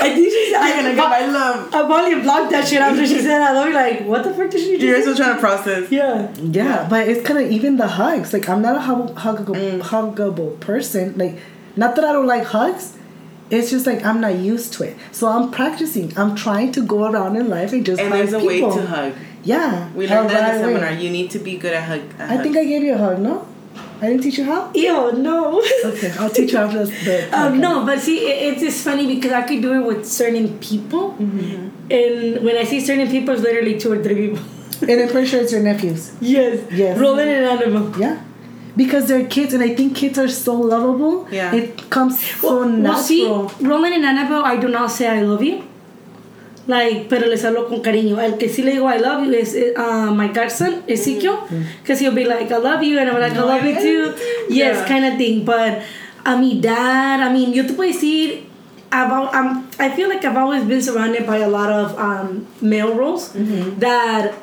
[0.00, 1.74] I think she said, You're gonna get my love.
[1.74, 3.56] I probably blocked that shit after she said that.
[3.56, 4.86] I'll be like, what the fuck did she do?
[4.86, 5.90] You're still trying to process.
[5.90, 6.32] Yeah.
[6.36, 8.32] Yeah, but it's kind of even the hugs.
[8.32, 9.80] Like I'm not a hug- huggable, Mm.
[9.80, 11.18] huggable person.
[11.18, 11.38] Like,
[11.76, 12.96] not that I don't like hugs.
[13.50, 14.96] It's just like I'm not used to it.
[15.12, 16.12] So I'm practicing.
[16.18, 18.86] I'm trying to go around in life and just And hug there's a way to
[18.86, 19.12] hug.
[19.44, 20.80] Yeah, We a learned that in the right way.
[20.80, 21.02] seminar.
[21.04, 22.02] You need to be good at hug.
[22.18, 23.20] At I think I gave you a hug.
[23.20, 23.46] No,
[24.02, 24.70] I didn't teach you how.
[24.74, 25.62] Ew, no.
[25.84, 27.04] Okay, I'll teach you after this.
[27.04, 30.04] The Um, no, but see, it, it's just funny because I could do it with
[30.06, 34.44] certain people, and when I see certain people, it's literally two or three people.
[34.88, 36.12] and I'm pretty sure it's your nephews.
[36.20, 36.60] yes.
[36.70, 36.98] Yes.
[36.98, 37.98] Roman and Annabelle.
[37.98, 38.22] Yeah.
[38.78, 41.26] Because they're kids, and I think kids are so lovable.
[41.32, 41.50] Yeah.
[41.52, 42.94] It comes so Well, natural.
[42.94, 45.64] well, see, Roman and Annabelle, I do not say I love you.
[46.68, 48.18] Like, pero les hablo con cariño.
[48.22, 51.38] El que sí le digo I love you is uh, my godson, Ezekiel.
[51.82, 54.14] Because he'll be like, I love you, and I'm like, I love you too.
[54.48, 54.86] Yes, Yeah.
[54.86, 55.44] kind of thing.
[55.44, 55.82] But
[56.26, 58.44] a mi dad, I mean, yo te puedo decir,
[58.92, 62.94] about, um, I feel like I've always been surrounded by a lot of um, male
[62.94, 63.32] roles
[63.80, 64.34] that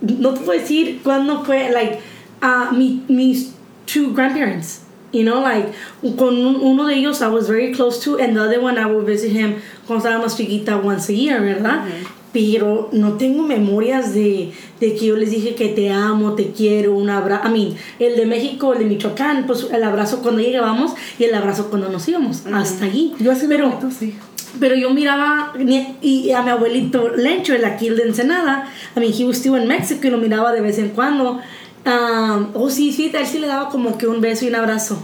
[0.00, 2.00] no te puedo decir cuándo fue, like,
[2.42, 3.52] uh, mi, mis
[3.86, 4.80] two grandparents.
[5.12, 5.68] You know, like,
[6.16, 8.86] con un- uno de ellos I was very close to, and the other one I
[8.86, 11.84] would visit him cuando estaba más chiquita once a year, ¿verdad?
[12.32, 16.94] Pero no tengo memorias de, de que yo les dije que te amo, te quiero,
[16.94, 17.46] un abrazo.
[17.48, 21.34] I mean, el de México, el de Michoacán, pues el abrazo cuando llegábamos y el
[21.34, 22.46] abrazo cuando nos íbamos.
[22.50, 23.12] Hasta allí.
[23.20, 24.14] Yo así me Pero- meto, sí.
[24.58, 25.52] pero yo miraba
[26.00, 29.56] y a mi abuelito Lencho, el aquí el de Ensenada, I mean, he was still
[29.60, 31.38] in Mexico y lo miraba de vez en cuando.
[31.84, 34.54] Um, oh, sí, sí, a él sí le daba como que un beso y un
[34.56, 35.02] abrazo.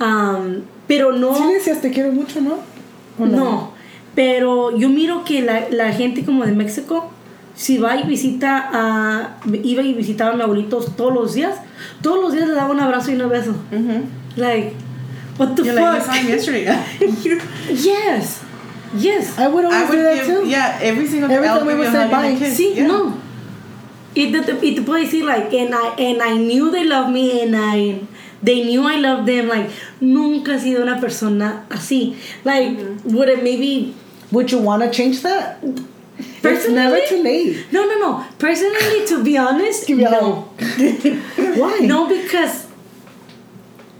[0.00, 2.58] Um, pero no, Sí le decías te quiero mucho, ¿no?
[3.18, 3.72] ¿O no,
[4.14, 7.10] pero yo miro que la, la gente como de México,
[7.54, 11.56] si va y visita a, iba y visitaba a mi abuelito todos los días,
[12.02, 13.54] todos los días le daba un abrazo y un beso.
[14.36, 14.72] Like,
[15.38, 16.06] what the You're fuck?
[16.08, 16.64] like, you saw yesterday.
[17.70, 18.40] yes,
[18.96, 19.38] yes.
[19.38, 20.48] I would I always would do that give, too.
[20.48, 22.36] yeah, every single Every time I time we would say bye.
[22.38, 22.58] kiss.
[22.58, 22.86] Sí, yeah.
[22.86, 23.12] no.
[24.14, 28.00] Te, te- y te like, and I, and I knew they loved me, and I,
[28.42, 29.70] they knew I loved them, like,
[30.00, 32.16] nunca he sido una persona así.
[32.44, 33.94] Like, would it maybe,
[34.30, 35.58] Would you want to change that?
[36.18, 36.74] It's Personally?
[36.74, 37.66] never too late.
[37.72, 38.26] no, no, no.
[38.38, 40.48] Personally, to be honest, Give me a no.
[41.56, 41.78] Why?
[41.82, 42.66] No, because,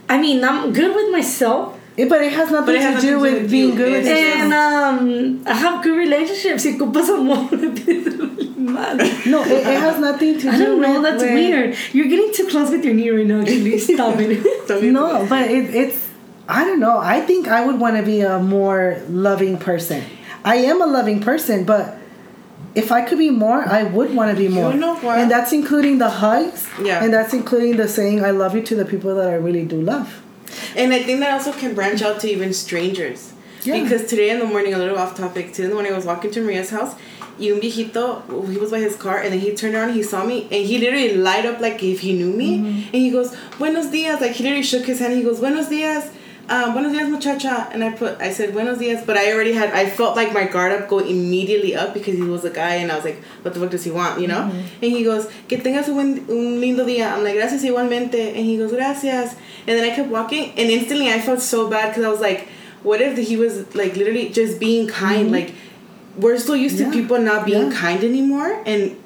[0.09, 1.79] I mean, I'm good with myself.
[1.99, 3.93] Eh, but it has nothing it has to do to do with with being good
[3.93, 4.37] with It's.
[4.37, 6.63] And um, I have good relationships.
[6.63, 8.97] Si ocupas amor, me pides mal.
[9.27, 10.95] No, it, it has nothing to do I don't know.
[10.95, 11.03] with.
[11.03, 11.77] That's with- weird.
[11.93, 13.41] You're getting too close with your knee right now.
[13.43, 14.83] Actually, stop it.
[14.93, 16.09] No, but it, it's.
[16.49, 16.99] I don't know.
[16.99, 20.03] I think I would want to be a more loving person.
[20.45, 21.99] I am a loving person, but
[22.75, 24.73] if I could be more, I would want to be more.
[24.73, 25.19] You know what?
[25.19, 26.67] And that's including the hugs.
[26.83, 27.05] Yeah.
[27.05, 29.81] And that's including the saying I love you to the people that I really do
[29.81, 30.23] love.
[30.77, 33.33] And I think that also can branch out to even strangers.
[33.63, 33.83] Yeah.
[33.83, 36.05] Because today in the morning, a little off topic, today in the morning I was
[36.05, 36.95] walking to Maria's house.
[37.39, 40.25] Y un viejito, he was by his car, and then he turned around, he saw
[40.25, 42.59] me, and he literally light up like if he knew me.
[42.59, 42.67] Mm-hmm.
[42.67, 44.21] And he goes, Buenos dias.
[44.21, 45.15] Like he literally shook his hand.
[45.15, 46.11] He goes, Buenos dias.
[46.49, 47.69] Um, buenos dias, muchacha.
[47.73, 49.05] And I put, I said, Buenos dias.
[49.07, 52.23] But I already had, I felt like my guard up go immediately up because he
[52.23, 54.43] was a guy, and I was like, what the fuck does he want, you know?
[54.43, 57.13] And he goes, que tengas un, un lindo día.
[57.13, 58.29] I'm like, gracias igualmente.
[58.35, 59.35] And he goes, gracias.
[59.67, 62.49] And then I kept walking, and instantly I felt so bad because I was like,
[62.83, 65.31] what if he was like literally just being kind?
[65.31, 65.55] Like,
[66.17, 66.87] we're so used Yeah.
[66.87, 67.79] to people not being Yeah.
[67.79, 68.97] kind anymore, and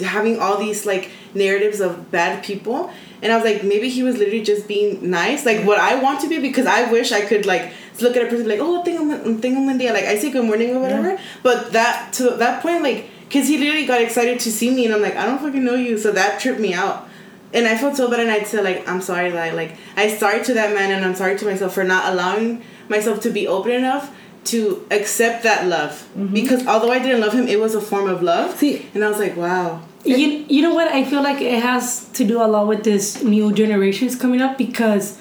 [0.00, 2.90] having all these like narratives of bad people.
[3.22, 6.20] And I was like, maybe he was literally just being nice, like what I want
[6.20, 9.10] to be, because I wish I could like look at a person like, oh, tengo
[9.10, 11.18] un buen día, like I say good morning or whatever.
[11.42, 14.94] But that to that point, like, cause he literally got excited to see me, and
[14.94, 17.08] I'm like, I don't fucking know you, so that tripped me out.
[17.54, 20.44] And I felt so bad, and I'd say like, I'm sorry I, like I sorry
[20.44, 23.72] to that man, and I'm sorry to myself for not allowing myself to be open
[23.72, 24.14] enough
[24.46, 26.06] to accept that love.
[26.32, 28.56] Because although I didn't love him, it was a form of love.
[28.58, 29.80] See- and I was like, wow.
[30.04, 30.88] You, you know what?
[30.88, 34.56] I feel like it has to do a lot with this new generations coming up
[34.56, 35.18] because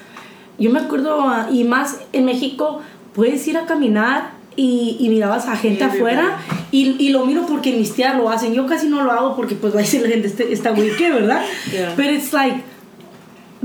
[0.60, 2.82] yo me acuerdo, ah, y más en México,
[3.16, 6.14] puedes ir a caminar y, y mirabas a gente Everybody.
[6.16, 6.38] afuera
[6.72, 8.54] y, y lo miro porque mis tías lo hacen.
[8.54, 11.12] Yo casi no lo hago porque pues va a decir la gente, está güey, ¿qué,
[11.12, 11.44] verdad?
[11.72, 11.94] Yeah.
[11.96, 12.64] Pero it's like,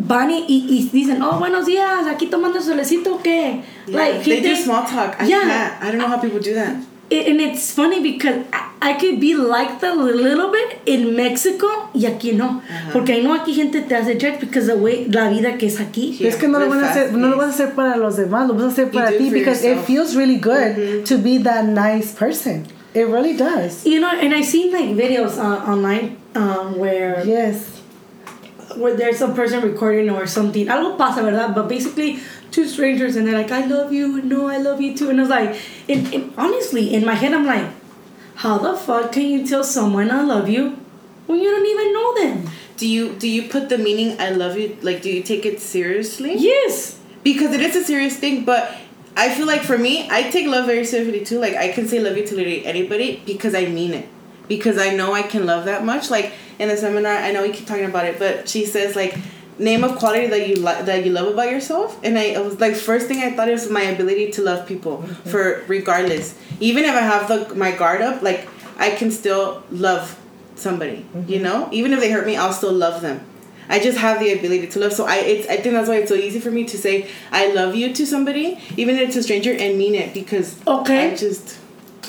[0.07, 3.63] van y, y, y dicen, oh, buenos días, aquí tomando solecito, ¿o ¿qué?
[3.87, 5.17] Yeah, they do small talk.
[5.21, 5.41] I Yeah.
[5.41, 5.83] can't.
[5.85, 6.77] I don't know how people do that.
[7.11, 11.17] It- and it's funny because I, I could be like that a little bit in
[11.17, 12.63] Mexico y aquí no.
[12.93, 15.81] Porque I know aquí gente te hace judge because the way, la vida que es
[15.81, 16.17] aquí.
[16.19, 18.17] Yeah, es que no lo, van a hacer, no lo vas a hacer para los
[18.17, 19.81] demás, lo vas a hacer para ti because yourself.
[19.83, 22.65] it feels really good to be that nice person.
[22.95, 23.85] It really does.
[23.85, 27.80] You know, and I've seen like videos uh, online um, where Yes.
[28.81, 30.67] Where there's a person recording or something.
[30.67, 31.55] Algo pasa, ¿verdad?
[31.55, 35.11] But basically, two strangers and they're like, I love you, no, I love you too.
[35.11, 37.69] And I was like, and, and honestly, in my head, I'm like,
[38.37, 40.79] how the fuck can you tell someone I love you
[41.27, 42.51] when you don't even know them?
[42.79, 44.79] Do you do you put the meaning "I love you"?
[44.81, 46.35] Like, do you take it seriously?
[46.39, 46.99] Yes.
[47.23, 48.75] Because it is a serious thing, but
[49.15, 51.39] I feel like for me, I take love very seriously too.
[51.39, 54.09] Like, I can say love you to literally anybody because I mean it.
[54.51, 56.11] Because I know I can love that much.
[56.11, 59.17] Like in the seminar, I know we keep talking about it, but she says like
[59.61, 61.99] name of quality that you like that you love about yourself.
[62.03, 64.99] And I, I was like first thing i thought is my ability to love people
[64.99, 65.31] mm-hmm.
[65.31, 66.35] for regardless.
[66.59, 70.19] Even if i have the my guard up like i can still love
[70.55, 71.43] somebody you mm-hmm.
[71.43, 71.69] know?
[71.73, 73.21] Even if they hurt me i'll still love them.
[73.69, 74.93] I just have the ability to love.
[74.93, 77.53] So i it's i think that's why it's so easy for me to say i
[77.53, 81.13] love you to somebody even if it's a stranger and mean it because Okay.
[81.13, 81.59] i just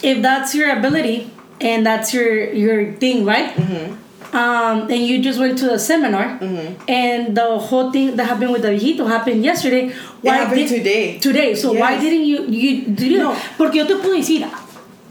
[0.03, 1.29] If that's your ability
[1.61, 3.53] and that's your your thing, right?
[3.55, 4.35] Mm-hmm.
[4.35, 6.39] Um, and you just went to a seminar,
[6.87, 9.89] and the whole thing that happened with the viejito happened yesterday.
[10.21, 11.19] Why happened did- today.
[11.19, 11.55] Today.
[11.55, 13.35] So why didn't you you do you No.
[13.57, 14.47] Porque yo te puedo decir.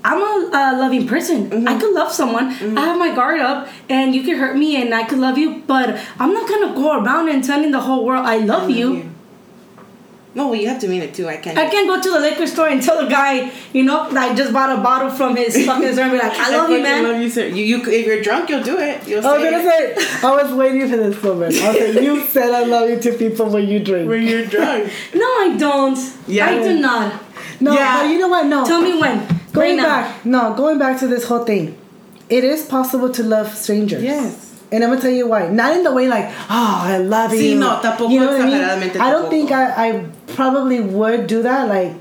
[0.03, 1.51] I'm a uh, loving person.
[1.51, 1.69] Mm-hmm.
[1.69, 2.49] I could love someone.
[2.49, 5.63] I have my guard up, and you can hurt me, and I could love you.
[5.67, 9.13] But I'm not gonna go around and telling the whole world I love you.
[10.35, 12.21] No well you have to mean it too i can't I can't go to the
[12.21, 15.35] liquor store and tell the guy, you know, that I just bought a bottle from
[15.37, 17.05] his fucking store and be like, I love you, man.
[17.05, 19.43] I love you sir you, you if you're drunk you'll do it you'll I was
[19.43, 19.99] gonna it.
[19.99, 21.55] say, I was waiting for this moment.
[21.57, 24.09] I was like, you said I love you to people when you drink.
[24.09, 25.99] when you're drunk No, I don't.
[26.29, 26.47] Yeah.
[26.47, 27.23] I do not.
[27.61, 28.03] No, Yeah.
[28.03, 28.47] but you know what?
[28.47, 28.65] No.
[28.65, 29.27] Tell me when.
[29.53, 29.85] going right now.
[29.85, 31.77] back, no, going back to this whole thing.
[32.29, 34.03] It is possible to love strangers.
[34.05, 34.50] Yes.
[34.73, 35.49] And I'm gonna tell you why.
[35.49, 37.59] Not in the way like, oh, I love Sí, you.
[37.59, 38.91] no, tampoco You know what I mean?
[39.01, 39.31] I don't tampoco.
[39.31, 40.05] think I, I
[40.35, 41.69] probably would do that.
[41.69, 41.93] Like,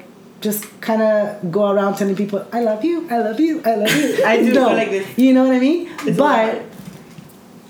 [0.41, 3.93] just kind of go around telling people, I love you, I love you, I love
[3.95, 4.23] you.
[4.25, 4.69] I do No.
[4.73, 5.05] like this.
[5.17, 5.89] You know what I mean?
[6.05, 6.63] It's but.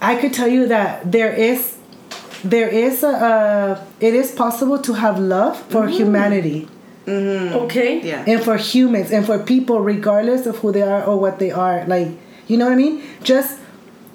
[0.01, 1.75] I could tell you that there is,
[2.43, 6.69] there is a, uh, it is possible to have love for humanity
[7.07, 8.01] Okay.
[8.01, 11.49] yeah and for humans and for people regardless of who they are or what they
[11.51, 12.07] are like
[12.47, 13.59] you know what i mean just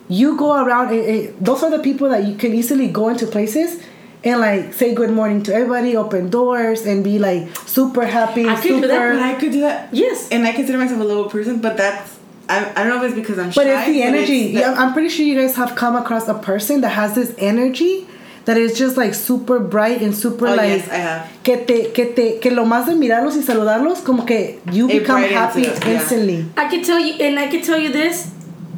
[0.09, 3.27] you go around it, it, those are the people that you can easily go into
[3.27, 3.83] places
[4.23, 8.55] and like say good morning to everybody open doors and be like super happy I
[8.57, 9.89] could super do that, But I could do that.
[9.93, 10.29] Yes.
[10.31, 13.15] And I consider myself a low person, but that's I, I don't know if it's
[13.15, 13.63] because I'm shy.
[13.63, 16.35] but it's the energy the- yeah, i'm pretty sure you guys have come across a
[16.35, 18.07] person that has this energy
[18.45, 21.43] that is just like super bright and super Oh, like yes, I have.
[21.43, 24.99] que te que te que lo más de mirarlos y saludarlos como que you It
[25.01, 25.93] become happy it yeah.
[25.95, 28.31] instantly I can tell you, and I can tell you this,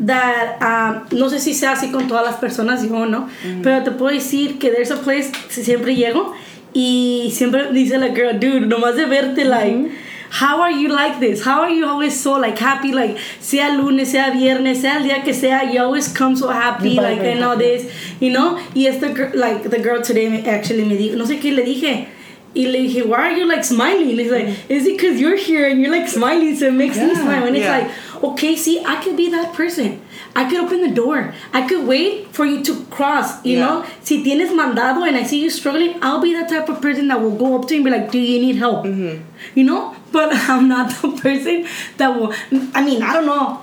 [0.04, 3.28] that um, no sé si sea así con todas las personas, yo o no,
[3.62, 6.34] pero te puedo decir que there's a place, si siempre llego
[6.72, 9.90] y siempre dice la girl, dude, nomás de verte, like,
[10.30, 11.46] how are you like this?
[11.46, 12.92] How are you always so like happy?
[12.92, 16.96] Like sea lunes, sea viernes, sea el día que sea, you always come so happy,
[16.96, 17.78] like and all happy.
[17.78, 18.58] this, you know?
[18.74, 22.08] Y esta like the girl today me- actually me dijo, no sé qué le dije.
[22.54, 24.18] Y le dije, why are you like smiling?
[24.18, 27.14] He's like, is it because you're here and you're like smiling, so it makes me
[27.14, 27.44] smile.
[27.46, 27.90] And it's like,
[28.22, 30.00] okay, see, I could be that person.
[30.34, 31.32] I could open the door.
[31.52, 33.66] I could wait for you to cross, you Yeah.
[33.66, 33.84] know?
[34.02, 37.20] Si tienes mandado and I see you struggling, I'll be the type of person that
[37.20, 38.84] will go up to you and be like, do you need help?
[38.86, 39.94] You know?
[40.12, 42.32] But I'm not the person that will,
[42.74, 43.60] I mean, I don't know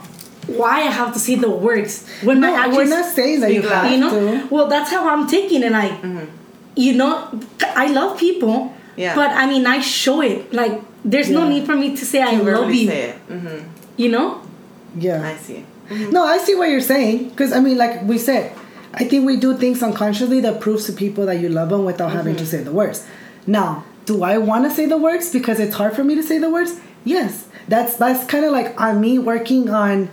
[0.47, 2.05] why I have to see the words.
[2.21, 4.09] When No, my we're actions, not saying that you have you know?
[4.09, 4.47] to.
[4.49, 5.71] Well, that's how I'm taking it.
[5.71, 5.93] Like,
[6.75, 7.39] you know,
[7.75, 8.73] I love people.
[8.97, 9.15] Yeah.
[9.15, 10.51] But I mean, I show it.
[10.53, 12.89] Like, there's no need for me to say I love you.
[12.89, 13.67] Mm-hmm.
[13.97, 14.41] You know?
[14.95, 15.27] Yeah.
[15.27, 15.65] I see.
[15.89, 16.11] Mm-hmm.
[16.11, 17.29] No, I see what you're saying.
[17.29, 18.55] Because, I mean, like we said,
[18.93, 22.11] I think we do things unconsciously that proves to people that you love them without
[22.11, 22.51] having to mm-hmm.
[22.51, 23.05] say the words.
[23.47, 26.37] Now, do I want to say the words because it's hard for me to say
[26.37, 26.79] the words?
[27.03, 27.47] Yes.
[27.67, 30.09] That's that's kind of like on me working on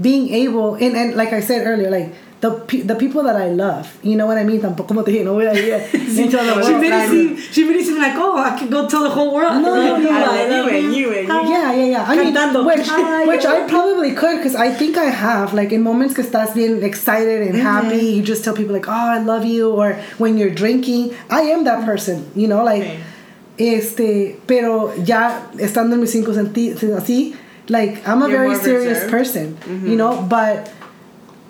[0.00, 3.48] being able, and, and like I said earlier, like the pe- the people that I
[3.48, 4.60] love, you know what I mean?
[4.60, 7.76] Tampoco te dije, no voy a ir into the She made it seem, she made
[7.76, 9.60] it seem like, oh, I can go tell the whole world.
[9.62, 11.50] No, no, no, I love you you and you.
[11.52, 12.04] Yeah, yeah, yeah.
[12.06, 12.88] I mean, which,
[13.28, 15.52] which I probably could because I think I have.
[15.52, 18.92] Like in moments que estás being excited and happy, you just tell people like, "Oh,
[18.92, 22.30] I love you," or when you're drinking, I am that person.
[22.34, 23.00] You know, like, Okay.
[23.58, 27.34] este, pero ya estando en mis cinco sentidos así,
[27.68, 29.56] like I'm a You're very serious person.
[29.84, 30.70] You know, but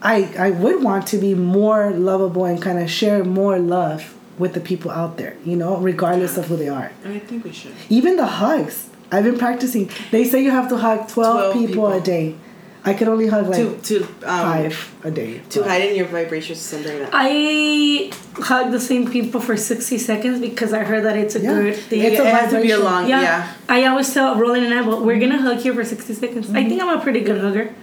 [0.03, 4.55] I I would want to be more lovable and kind of share more love with
[4.55, 5.37] the people out there.
[5.45, 6.93] You know, regardless of who they are.
[7.05, 7.73] And I think we should.
[7.89, 8.89] Even the hugs.
[9.11, 9.91] I've been practicing.
[10.11, 12.37] They say you have to hug 12, 12 people, a day.
[12.85, 15.41] I could only hug like to to um, five a day.
[15.51, 17.15] to heighten your vibrations, something like that.
[17.15, 21.55] I hug the same people for 60 seconds because I heard that it's a Yeah.
[21.55, 22.01] good thing.
[22.03, 23.21] It's it a has to be a long, yeah.
[23.23, 23.53] yeah.
[23.69, 26.51] I always tell Roman and I, well, we're gonna hug here for 60 seconds.
[26.51, 27.75] I think I'm a pretty good hugger.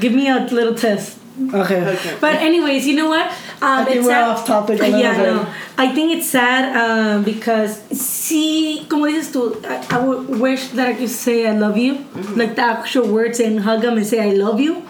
[0.00, 1.17] Give me a little test.
[1.54, 1.80] Okay.
[1.86, 2.16] Okay.
[2.20, 3.26] But anyways, you know what?
[3.26, 5.34] Um, I think it's we're sad- off topic a yeah, bit.
[5.34, 5.46] no.
[5.76, 10.88] I think it's sad um, because sí, como dices tú, I, I would wish that
[10.88, 12.04] I could say I love you,
[12.36, 14.82] like the actual words and hug them and say I love you.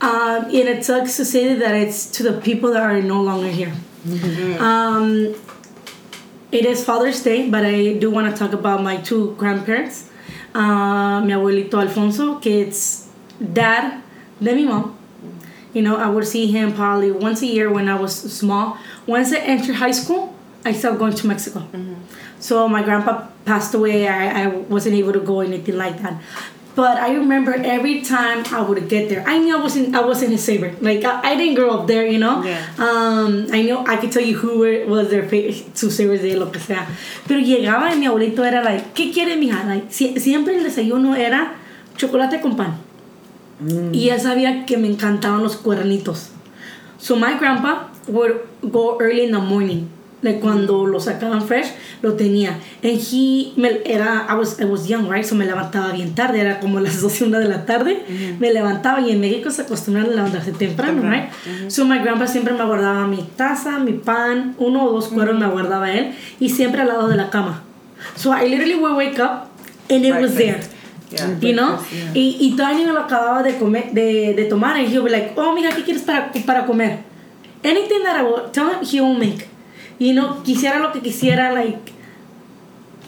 [0.00, 3.48] Um, and it sucks to say that it's to the people that are no longer
[3.48, 3.72] here.
[4.60, 5.34] Um,
[6.52, 10.10] it is Father's Day, but I do want to talk about my two grandparents.
[10.54, 13.08] Uh, mi abuelito Alfonso, que it's
[13.40, 14.02] dad
[14.40, 14.96] de mi mom.
[15.74, 18.78] You know, I would see him probably once a year when I was small.
[19.06, 20.32] Once I entered high school,
[20.64, 21.62] I started going to Mexico.
[22.40, 24.06] So my grandpa passed away.
[24.08, 26.14] I, I wasn't able to go anything like that.
[26.76, 30.32] But I remember every time I would get there, I knew I wasn't I wasn't
[30.32, 30.82] his favorite.
[30.82, 32.42] Like I, I didn't grow up there, you know.
[32.42, 32.58] Yeah.
[32.78, 36.34] Um, I know I could tell you who were, was their favorite, sus favorites de
[36.36, 36.84] lo que sea.
[37.28, 39.64] Pero llegaba y mi abuelito era like, ¿qué quiere mija?
[39.66, 41.54] Like, sie- siempre el desayuno era
[41.96, 42.74] chocolate con pan.
[43.92, 46.30] Y él sabía que me encantaban los cuernitos.
[46.98, 49.88] So my grandpa would go early in the morning.
[50.22, 51.66] Like cuando lo sacaban fresh,
[52.00, 52.58] lo tenía.
[52.82, 55.22] And he, me, era, I was, I was young, right?
[55.24, 58.02] So me levantaba bien tarde, era como las 12, 1 de la tarde.
[58.40, 61.28] Me levantaba y en México se acostumbran a levantarse temprano, Temprano.
[61.28, 61.70] right?
[61.70, 65.46] So my grandpa siempre me guardaba mi taza, mi pan, uno o dos cueros me
[65.46, 67.62] guardaba él y siempre al lado de la cama.
[68.16, 69.50] So I literally would wake up
[69.90, 70.60] and it was there.
[71.14, 71.38] Yeah.
[71.40, 71.78] You know?
[71.92, 72.12] Yeah.
[72.14, 74.76] Y, y me lo acababa de, comer, de, de tomar.
[74.76, 77.04] And he'll be like, oh, mira, ¿qué quieres para, para comer?
[77.62, 79.48] Anything that I will tell him, he will make.
[79.98, 81.92] You know, quisiera lo que quisiera, like,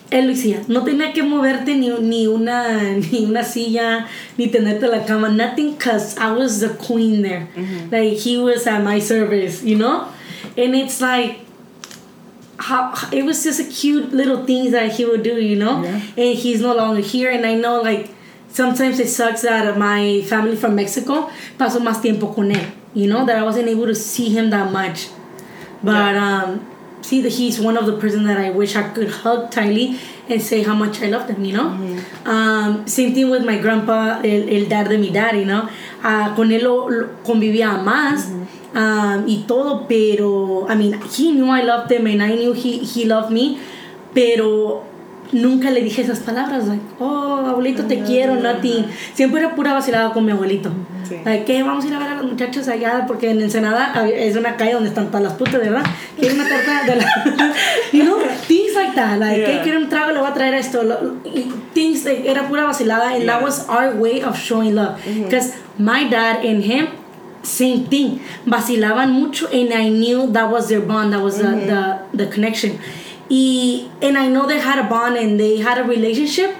[0.09, 0.67] él lo hacía.
[0.67, 5.29] No tenía que moverte ni, ni, una, ni una silla, ni tenerte en la cama.
[5.29, 7.47] Nothing, because I was the queen there.
[7.91, 10.07] Like, he was at my service, you know?
[10.57, 11.46] And it's like,
[12.57, 15.83] how it was just a cute little things that he would do, you know.
[15.83, 16.01] Yeah.
[16.17, 18.09] And he's no longer here, and I know like
[18.49, 23.25] sometimes it sucks that my family from Mexico pasó más tiempo con él, you know,
[23.25, 25.09] that I wasn't able to see him that much.
[25.83, 26.65] But um,
[27.01, 30.41] see that he's one of the person that I wish I could hug tightly and
[30.41, 31.69] say how much I love them, you know.
[31.69, 32.27] Hmm.
[32.27, 35.69] Um, same thing with my grandpa, el, el dad de mi dad, you know.
[36.03, 38.29] Ah, con él lo, lo convivía más.
[38.77, 42.79] Um, y todo, pero I mean, he knew I loved him and I knew he,
[42.85, 43.57] he loved me,
[44.13, 44.83] pero
[45.33, 48.85] nunca le dije esas palabras, like, oh, abuelito, te quiero, nothing.
[49.13, 50.69] Siempre era pura vacilada con mi abuelito.
[51.09, 51.17] Sí.
[51.25, 51.63] Like, ¿qué?
[51.63, 54.73] Vamos a ir a ver a los muchachos allá, porque en Ensenada es una calle
[54.73, 55.83] donde están todas las putas, ¿verdad?
[56.21, 57.05] Hay una torta de la...
[57.91, 59.17] you know, things like that.
[59.19, 59.63] Like, ¿qué Yeah.
[59.63, 60.11] quiere un trago?
[60.11, 60.79] Le voy a traer esto.
[61.73, 63.43] Things, like, era pura vacilada, and that Yeah.
[63.43, 64.97] was our way of showing love.
[65.05, 66.87] Because my dad and him,
[67.43, 68.19] same thing.
[68.45, 72.79] Vacilaban mucho, and I knew that was their bond, that was the, the, the connection.
[73.29, 76.55] Y, and I know they had a bond and they had a relationship,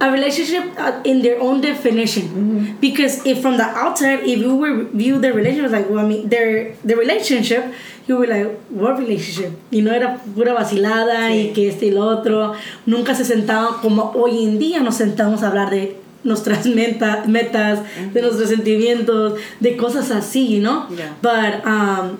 [0.00, 2.76] a relationship uh, in their own definition.
[2.80, 6.28] Because if from the outside if you were view the relationship like well I mean
[6.28, 7.74] their the relationship
[8.06, 12.06] you were like what relationship y no era pura vacilada y que este y lo
[12.06, 12.54] otro.
[12.86, 17.80] Nunca se sentaban como hoy en día nos sentamos a hablar de nuestras meta, metas
[18.12, 21.12] de nuestros sentimientos de cosas así you know Yeah.
[21.22, 22.18] but um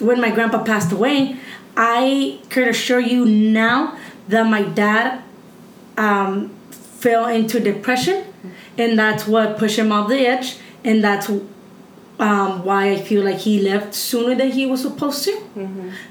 [0.00, 1.36] when my grandpa passed away,
[1.76, 3.96] I can assure you now
[4.28, 5.22] that my dad
[5.96, 8.24] um, fell into depression,
[8.76, 11.28] and that's what pushed him off the edge, and that's
[12.18, 15.32] um, why I feel like he left sooner than he was supposed to,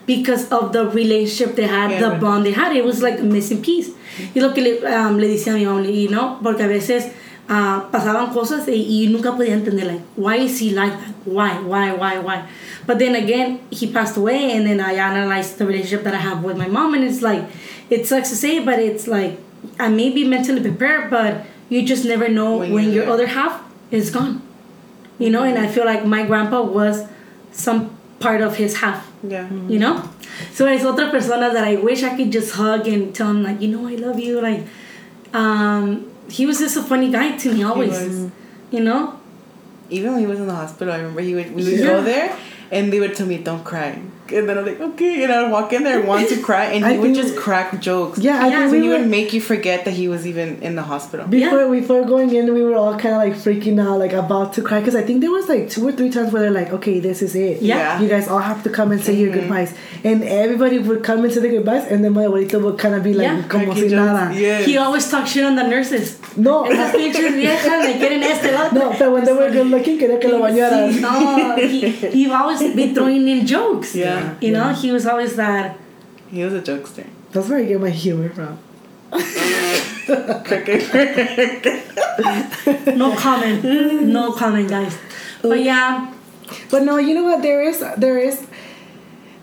[0.06, 2.22] because of the relationship they had, Yeah, the right.
[2.22, 2.76] bond they had.
[2.76, 3.90] It was like a missing piece.
[4.36, 7.12] Y lo que le, um, le decía a mi mamá, y no, porque a veces
[7.50, 11.14] ah, pasaban cosas y, y nunca podía entender, like, why is he like that?
[11.26, 12.44] Why, why, why, why?
[12.86, 16.44] But then again, he passed away, and then I analyzed the relationship that I have
[16.44, 17.44] with my mom, and it's like,
[17.90, 19.40] it sucks to say, but it's like,
[19.80, 23.64] I may be mentally prepared, but you just never know When when, your other half
[23.90, 24.42] is gone.
[25.24, 26.96] You know, and I feel like my grandpa was
[27.52, 27.80] some
[28.20, 29.00] part of his half
[29.36, 29.48] Yeah.
[29.74, 29.96] you know
[30.58, 33.60] so it's otra persona that i wish i could just hug and tell him like
[33.64, 34.62] you know i love you like
[35.42, 35.86] um
[36.30, 37.92] he was just a funny guy to me always
[38.72, 39.02] you know
[39.90, 41.86] Even when he was in the hospital, I remember he would we would Yeah.
[41.94, 42.28] go there
[42.72, 43.90] and they would tell me, Don't cry.
[44.38, 46.84] And then I'm like, Okay, and I'd walk in there and want to cry and
[46.90, 48.20] I he would think- just crack jokes.
[48.20, 50.26] Yeah, I Yeah, think So we he were, would make you forget that he was
[50.28, 51.28] even in the hospital.
[51.28, 54.62] before before going in, we were all kind of like freaking out, like about to
[54.62, 57.00] cry, because I think there was like two or three times where they're like, "Okay,
[57.00, 57.62] this is it.
[57.62, 57.78] Yeah.
[57.78, 58.02] Yeah.
[58.02, 59.38] you guys all have to come and say your Mhm.
[59.40, 59.72] goodbyes,"
[60.04, 63.04] and everybody would come and say the goodbyes, and then my abuelito would kind of
[63.04, 63.42] be like, Yeah.
[63.48, 64.06] "Como Cracking si jokes.
[64.06, 64.66] nada." Yes.
[64.66, 68.58] he always talked shit on the nurses No, esas pinches viejas le quieren este el
[68.64, 68.80] otro.
[68.80, 70.92] no, but when they were good looking, quería que lo bañaran.
[70.92, 71.80] Sí, no he,
[72.16, 74.23] he always been throwing in jokes Yeah.
[74.42, 75.78] You know he was always that
[76.30, 77.08] He was a jokester.
[77.32, 78.60] That's where I get my humor from.
[82.98, 83.64] no comment
[84.10, 84.98] no comment guys
[85.42, 86.14] but yeah
[86.70, 87.42] But no, you know what?
[87.42, 88.46] There is, there is,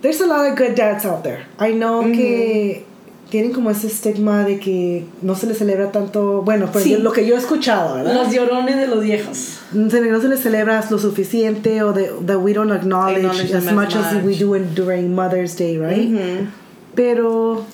[0.00, 1.46] there's a lot of good dads out there.
[1.58, 2.14] I know mm-hmm.
[2.14, 2.86] que
[3.30, 6.42] tienen como ese estigma de que no se les celebra tanto.
[6.42, 6.96] Bueno, pues Sí.
[6.96, 8.14] lo que yo he escuchado, ¿verdad?
[8.14, 12.10] los llorones de los viejos no se, no se les celebra lo suficiente o de,
[12.26, 14.38] that we don't acknowledge, Acknowledge as them much as we much.
[14.40, 16.08] do in, during Mother's Day, right?
[16.10, 16.48] Mhm.
[16.94, 17.64] Pero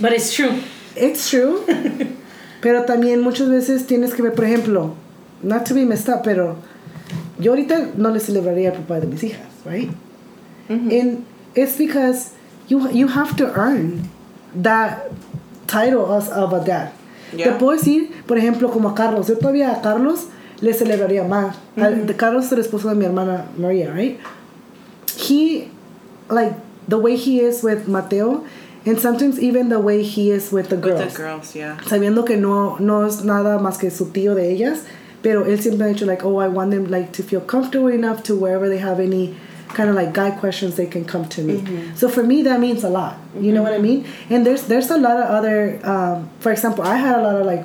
[0.00, 0.50] but it's true
[0.96, 1.60] it's true.
[2.60, 4.94] pero también muchas veces tienes que ver, por ejemplo,
[5.42, 6.56] not to be messed up, pero
[7.38, 9.90] yo ahorita no le celebraría al papá de mis hijas, right?
[10.68, 11.24] And
[11.54, 12.30] it's because
[12.72, 14.08] you you have to earn
[14.62, 15.10] that
[15.66, 16.88] title as of a dad.
[17.30, 17.58] Te Yeah.
[17.58, 19.28] puedo decir, por ejemplo, como a Carlos.
[19.28, 20.26] Yo todavía a Carlos
[20.60, 21.56] le celebraría más.
[21.76, 22.06] Al- mm-hmm.
[22.06, 24.18] de Carlos es el esposo de mi hermana María, right?
[25.16, 25.68] He,
[26.28, 26.54] like,
[26.88, 28.44] the way he is with Mateo,
[28.84, 31.00] and sometimes even the way he is with the girls.
[31.00, 31.76] With the girls, yeah.
[31.86, 34.84] Sabiendo que no, no es nada más que su tío de ellas,
[35.22, 38.22] pero él siempre ha dicho, like, oh, I want them, like, to feel comfortable enough
[38.24, 39.34] to wherever they have any
[39.74, 41.56] kind of like guy questions they can come to me.
[41.94, 43.18] So for me that means a lot.
[43.38, 44.06] You know what i mean?
[44.30, 47.46] And there's there's a lot of other um, for example i had a lot of
[47.46, 47.64] like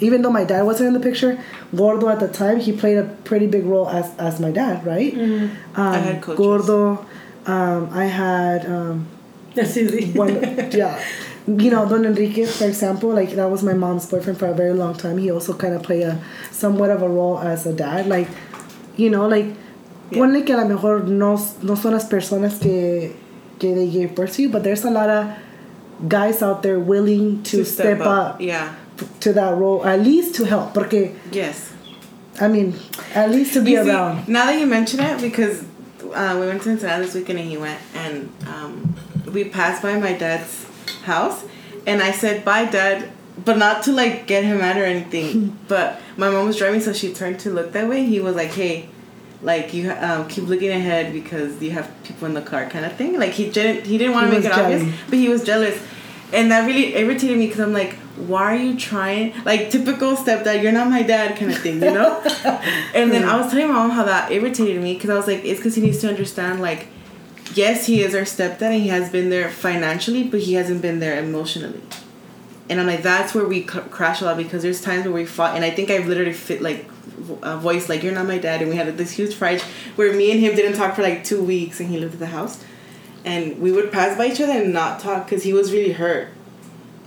[0.00, 1.38] even though my dad wasn't in the picture
[1.74, 5.14] gordo at the time he played a pretty big role as as my dad right?
[5.14, 6.38] Um, I had coaches.
[6.38, 7.06] gordo
[7.46, 9.06] um, i had um,
[9.54, 10.12] That's easy.
[10.18, 10.34] one
[10.72, 10.98] yeah.
[11.46, 14.72] You know don enrique for example like that was my mom's boyfriend for a very
[14.72, 15.18] long time.
[15.18, 16.14] He also kind of played a
[16.50, 18.06] somewhat of a role as a dad.
[18.06, 18.28] Like
[18.96, 19.48] you know like
[20.10, 20.18] Yeah.
[20.18, 23.12] ponle que a lo mejor no, no son las personas que
[23.58, 25.26] que they gave birth to you but there's a lot of
[26.08, 28.74] guys out there willing to, step, up, Yeah.
[29.20, 31.72] to that role at least to help porque Yes.
[32.40, 32.74] i mean
[33.14, 35.62] at least to be see, around now that you mention it, because
[36.14, 38.94] uh, we went to Cincinnati this weekend and he went, and um,
[39.32, 40.64] we passed by my dad's
[41.02, 41.44] house,
[41.88, 43.08] and I said, "Bye, dad,"
[43.44, 45.58] but not to like get him mad or anything.
[45.68, 48.04] but my mom was driving, so she turned to look that way.
[48.06, 48.90] He was like, "Hey."
[49.42, 52.96] Like you um, keep looking ahead because you have people in the car, kind of
[52.96, 53.18] thing.
[53.18, 55.80] Like he didn't, he didn't want to make it obvious, but he was jealous,
[56.32, 59.34] and that really irritated me because I'm like, why are you trying?
[59.44, 62.20] Like typical stepdad, you're not my dad, kind of thing, you know.
[62.94, 65.44] and then I was telling my mom how that irritated me because I was like,
[65.44, 66.88] it's because he needs to understand, like,
[67.54, 71.00] yes, he is our stepdad and he has been there financially, but he hasn't been
[71.00, 71.80] there emotionally.
[72.68, 75.26] And I'm like, that's where we c- crash a lot because there's times where we
[75.26, 76.86] fought, and I think I've literally fit like
[77.42, 79.60] a voice like, "You're not my dad," and we had this huge fight
[79.96, 82.26] where me and him didn't talk for like two weeks, and he lived at the
[82.26, 82.64] house,
[83.24, 86.28] and we would pass by each other and not talk because he was really hurt.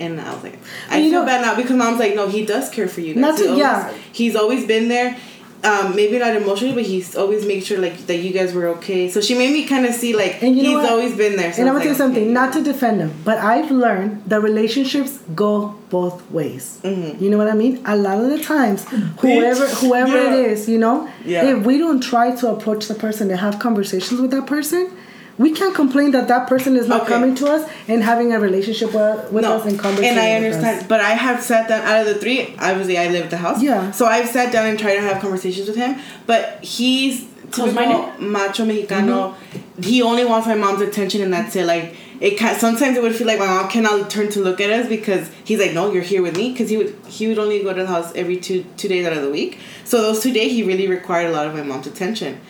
[0.00, 2.46] And I was like, I You feel know- bad now because mom's like, no, he
[2.46, 3.14] does care for you.
[3.14, 3.20] guys.
[3.20, 3.92] Not to- always- yeah.
[4.12, 5.16] he's always been there.
[5.64, 9.10] Um, maybe not emotionally, but he's always made sure like that you guys were okay.
[9.10, 10.90] So she made me kind of see like And you know he's what?
[10.92, 11.52] always been there.
[11.52, 12.32] So and I'm gonna like, something, okay.
[12.32, 16.78] not to defend him, but I've learned that relationships go both ways.
[16.84, 17.20] Mhm.
[17.20, 17.80] You know what I mean?
[17.86, 18.84] A lot of the times,
[19.20, 20.34] whoever whoever Yeah.
[20.34, 21.44] it is, you know, Yeah.
[21.56, 24.90] if we don't try to approach the person and have conversations with that person,
[25.38, 27.10] we can't complain that that person is not Okay.
[27.14, 30.10] coming to us and having a relationship with, with us and conversating.
[30.18, 32.54] and I understand, but I have sat down out of the three.
[32.58, 33.62] Obviously, I live at the house.
[33.62, 33.90] Yeah.
[33.92, 37.20] So I've sat down and tried to have conversations with him, but he's
[37.50, 38.20] typical Close-minded?
[38.20, 39.34] macho Mexicano.
[39.34, 39.82] Mm-hmm.
[39.82, 41.64] He only wants my mom's attention, and that's it.
[41.66, 42.36] Like it.
[42.36, 45.30] Can, sometimes it would feel like my mom cannot turn to look at us because
[45.44, 47.82] he's like, "No, you're here with me." Because he would he would only go to
[47.82, 49.58] the house every two two days out of the week.
[49.84, 52.40] So those two days, he really required a lot of my mom's attention,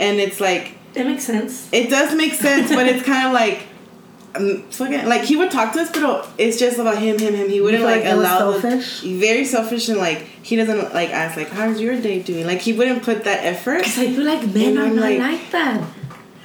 [0.00, 1.68] and it's like It makes sense.
[1.72, 3.62] it does make sense, but it's kind of like,
[4.34, 7.48] um, fucking, like he would talk to us, but it's just about him, him, him.
[7.48, 9.00] He wouldn't like, like it was allow the- selfish?
[9.02, 12.72] very selfish, and like he doesn't like ask like, "How's your day doing?" Like he
[12.72, 13.78] wouldn't put that effort.
[13.78, 15.80] Because I feel like men And are I'm not like- like, that.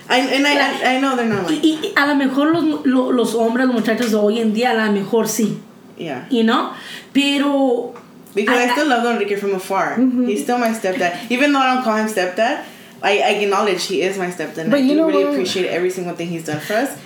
[0.10, 2.16] I, and I, Like- I, I know they're not Y, like, y- y a lo
[2.16, 5.58] mejor los, lo- los hombres, los muchachos de hoy en día, a lo mejor sí.
[5.98, 6.26] yeah.
[6.30, 6.74] You know?
[7.14, 7.94] Pero.
[8.36, 9.96] Because I, I- still love Don Enrique from afar.
[9.98, 10.28] Mm-hmm.
[10.28, 12.66] He's still my stepdad, even though I don't call him stepdad.
[13.04, 14.58] I, I acknowledge he is my stepdad.
[14.60, 15.34] And But I you do know really what?
[15.34, 16.98] appreciate every single thing he's done for us.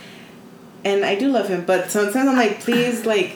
[0.85, 3.35] And I do love him, but sometimes I'm like, please, like,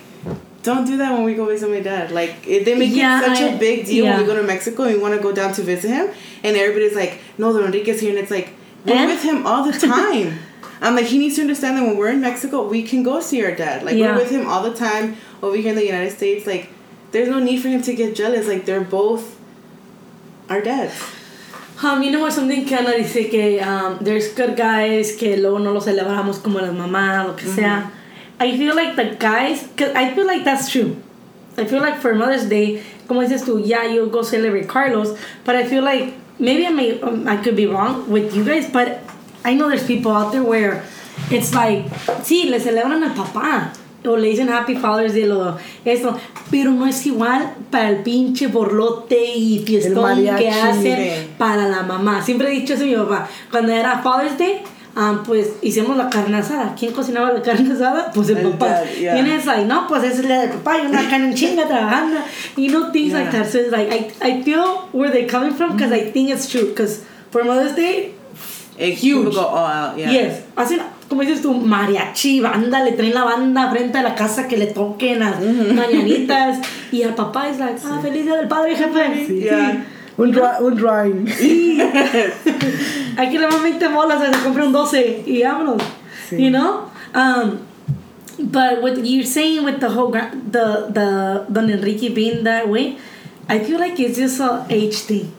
[0.63, 2.11] don't do that when we go visit my dad.
[2.11, 4.83] Like, they make Yeah, it such a I- big deal when we go to Mexico
[4.83, 6.09] and we want to go down to visit him,
[6.43, 8.53] and everybody's like, no, the Enrique's here, and it's like,
[8.85, 10.39] we're with him all the time.
[10.81, 13.43] I'm like, he needs to understand that when we're in Mexico, we can go see
[13.43, 13.83] our dad.
[13.83, 14.11] Like, Yeah.
[14.15, 16.45] we're with him all the time over here in the United States.
[16.47, 16.69] Like,
[17.11, 18.47] there's no need for him to get jealous.
[18.47, 19.37] Like, they're both
[20.49, 20.93] our dads.
[21.83, 25.57] Um, you know what, something que Ana dice que um, there's good guys que luego
[25.57, 27.91] no los celebramos como las mamás, lo que sea.
[28.39, 31.01] I feel like the guys, cause I feel like that's true.
[31.57, 35.55] I feel like for Mother's Day, como dices tú, yeah, you'll go celebrate Carlos, but
[35.55, 39.01] I feel like maybe I may, um, I could be wrong with you guys, but
[39.43, 40.83] I know there's people out there where
[41.31, 41.85] it's like,
[42.21, 43.75] sí, le celebran al papá.
[44.03, 46.17] O le dicen Happy Father's Day, lo, esto,
[46.49, 51.27] pero no es igual para el pinche borlote y fiestón que sí.
[51.37, 52.21] para la mamá.
[52.23, 53.27] Siempre he dicho eso a mi papá.
[53.51, 54.63] Cuando era Father's Day,
[54.95, 56.73] ah, pues hicimos la carne asada.
[56.77, 58.11] ¿Quién cocinaba la carne asada?
[58.11, 58.67] Pues el, El papá.
[58.69, 59.17] dad, yeah.
[59.19, 61.67] Y es like, no, pues esa es la del papá y una carne en chinga
[61.67, 62.17] trabajando.
[62.57, 63.43] You know, things like Yeah.
[63.43, 63.51] that.
[63.51, 66.69] So it's like, I, I feel where they're coming from because I think it's true.
[66.69, 68.13] Because for Mother's Day,
[68.79, 69.25] It, Huge.
[69.27, 70.09] People go all out, yeah.
[70.11, 70.79] yes, hacen,
[71.11, 74.67] como dices tú, mariachi, banda, le traen la banda frente a la casa que le
[74.67, 76.59] toquen las mañanitas.
[76.89, 79.25] Y el papá es like, ah, feliz día del padre, jefe.
[79.27, 79.41] Sí.
[79.41, 79.85] Yeah.
[80.17, 81.27] Un, dra- un drawing.
[83.17, 85.81] Hay que le dar 20 bolas, se compra un 12 y vámonos.
[86.29, 86.37] Sí.
[86.37, 86.89] You know?
[87.13, 87.59] Um,
[88.39, 92.95] but what you're saying with the whole, gra- the, the Don Enrique being that way,
[93.49, 95.29] I feel like it's just a age thing.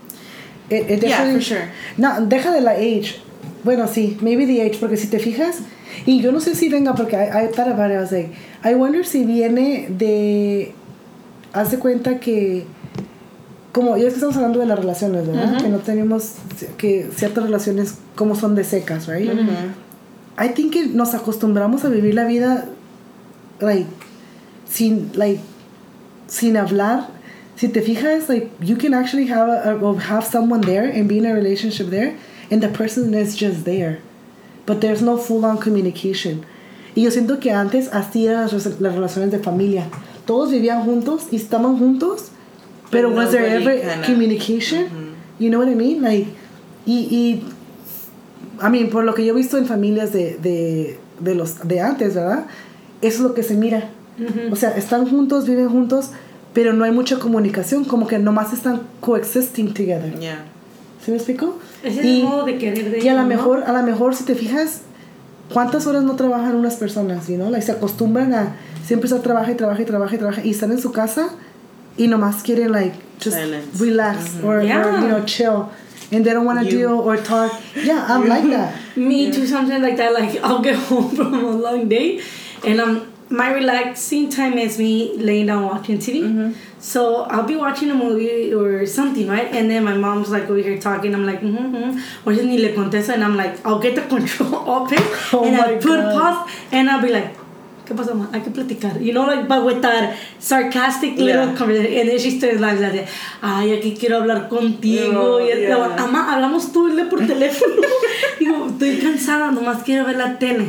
[0.68, 1.70] It, it Yeah, for sure.
[1.97, 3.20] No, deja de la age.
[3.64, 5.58] Bueno, sí, maybe the age, porque si te fijas,
[6.06, 8.30] y yo no sé si venga, porque I, I thought about it, I was like,
[8.64, 10.74] I wonder si viene de.
[11.52, 12.66] Haz de cuenta que.
[13.72, 15.60] Como ya es que estamos hablando de las relaciones, ¿verdad?
[15.60, 16.34] Que no tenemos.
[16.76, 19.30] Que ciertas relaciones, como son de secas, right?
[20.38, 22.66] I think que nos acostumbramos a vivir la vida,
[23.60, 23.86] like,
[24.68, 25.40] sin, like,
[26.26, 27.08] sin hablar.
[27.56, 31.26] Si te fijas, like, you can actually have a, have someone there and be in
[31.26, 32.14] a relationship there,
[32.53, 33.98] and the person is just there.
[34.66, 36.44] But there's no full-on communication.
[36.94, 39.86] Y yo siento que antes así eran las, las relaciones de familia.
[40.26, 42.26] Todos vivían juntos y estaban juntos,
[42.90, 44.86] pero But was there ever kinda- communication?
[45.40, 46.03] You know what I mean?
[46.03, 46.28] Like,
[46.86, 47.42] y, y
[48.64, 51.80] I mean, por lo que yo he visto en familias de, de, de los de
[51.80, 52.44] antes, ¿verdad?
[53.00, 53.88] Eso es lo que se mira.
[54.53, 56.11] O sea, están juntos, viven juntos,
[56.53, 60.16] pero no hay mucha comunicación, como que nomás están coexisting together.
[60.20, 60.44] Yeah.
[61.05, 61.59] ¿Sí me explico?
[61.83, 63.26] Ese es Y- el modo de querer de y a lo ellos, ¿no?
[63.28, 64.83] mejor, a lo mejor si te fijas,
[65.53, 67.28] ¿cuántas horas no trabajan unas personas?
[67.28, 67.51] You know?
[67.51, 70.72] like, se acostumbran a siempre estar trabaja y trabaja y trabaja y trabaja y están
[70.72, 71.30] en su casa
[71.97, 73.78] y nomás quieren like just Silence.
[73.78, 75.01] relax or, or, Yeah.
[75.01, 75.68] you know chill
[76.11, 76.78] and they don't want to You.
[76.78, 77.53] deal or talk.
[77.74, 78.74] Yeah, I'm like that.
[78.97, 80.12] Me too, something like that.
[80.12, 82.20] Like I'll get home from a long day,
[82.66, 83.03] and um,
[83.33, 86.55] my relaxing time is me laying down watching TV.
[86.78, 89.49] So I'll be watching a movie or something, right?
[89.53, 91.14] And then my mom's like over here talking.
[91.14, 92.28] I'm like, mm-hmm, mm-hmm.
[92.28, 95.01] or just ni le contesta, and I'm like, I'll get the control it,
[95.33, 96.12] Oh and I put God.
[96.14, 97.37] pause, and I'll be like.
[97.85, 98.26] ¿Qué pasa, ma?
[98.33, 99.01] Hay que platicar.
[99.03, 101.57] You know, like, but with that sarcastic little Yeah.
[101.57, 101.93] conversation.
[101.99, 103.09] And then she starts like, like,
[103.43, 105.12] ay, aquí quiero hablar contigo.
[105.12, 105.89] No, y esto.
[105.89, 105.97] yeah.
[105.99, 107.83] Mamá, hablamos tú y le por teléfono.
[108.39, 110.66] Digo, estoy cansada, nomás quiero ver la tele.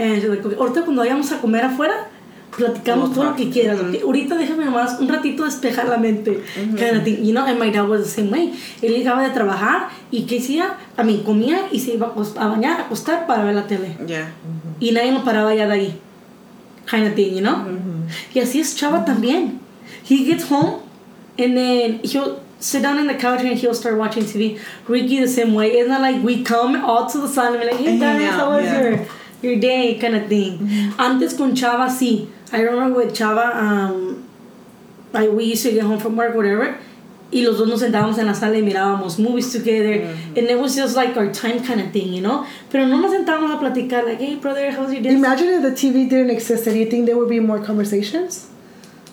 [0.00, 2.08] "Okay, ahorita cuando vayamos a comer afuera,
[2.56, 3.80] platicamos todo lo que quieras.
[3.80, 4.02] ¿ok?
[4.02, 6.42] Ahorita déjame nomás un ratito despejar la mente.
[6.54, 7.24] Kind of thing.
[7.24, 8.52] You know, and my dad was the same way.
[8.82, 10.76] Él llegaba de trabajar y ¿qué hacía?
[10.96, 13.96] A mí comía y se iba a, bañar, a acostar para ver la tele.
[14.06, 14.32] Yeah.
[14.80, 16.00] Y nadie lo paraba ya de ahí.
[16.90, 17.56] Kind of thing, you know?
[18.34, 19.60] Y así es Chava también.
[20.08, 20.80] He gets home
[21.38, 24.58] and then he'll sit down on the couch and he'll start watching TV.
[24.88, 25.70] Ricky the same way.
[25.70, 28.34] It's not like we come all to the sun and be like, hey guys, out,
[28.34, 28.80] how was yeah.
[28.80, 29.06] your,
[29.42, 29.98] your day?
[29.98, 30.92] Kind of thing.
[30.98, 32.28] Antes con Chava, sí.
[32.52, 34.28] I remember with Chava, um,
[35.12, 36.76] like we used to get home from work, whatever.
[37.32, 40.02] Y los dos nos sentábamos en la sala y mirábamos movies together.
[40.36, 42.44] And it was just like our time kind of thing, you know?
[42.70, 45.14] Pero no nos sentábamos a platicar, like, hey brother, how's your day?
[45.14, 46.64] Imagine if the TV didn't exist.
[46.64, 48.48] Do you think there would be more conversations?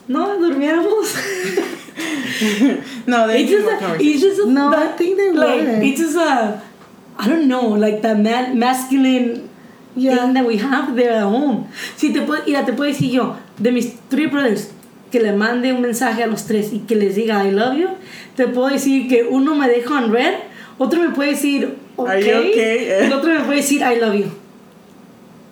[0.08, 1.74] No, durmiéramos.
[3.08, 5.62] No, they it's just, more a, it's just a, No, that- I think they like,
[5.62, 5.84] would.
[5.84, 6.62] It's just a,
[7.18, 9.50] I don't know, like the man, masculine
[9.98, 10.16] Yeah.
[10.18, 11.68] thing that we have there at home.
[11.96, 14.70] Si te puedo, mira, te puedo decir yo, de mis three brothers,
[15.12, 17.90] que le mande un mensaje a los tres y que les diga I love you,
[18.36, 20.36] te puedo decir que uno me deja on red,
[20.78, 22.86] otro me puede decir okay, okay?
[22.86, 24.32] y el otro me puede decir I love you.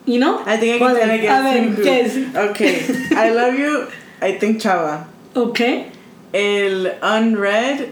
[0.06, 0.42] You know?
[0.46, 1.22] I think I ¿Cuál can es?
[1.22, 1.76] get A ver.
[1.82, 2.36] ¿qué es?
[2.52, 2.82] Okay.
[3.16, 3.88] I love you.
[4.22, 5.08] I think Chava.
[5.36, 5.88] Okay.
[6.32, 7.90] El unread.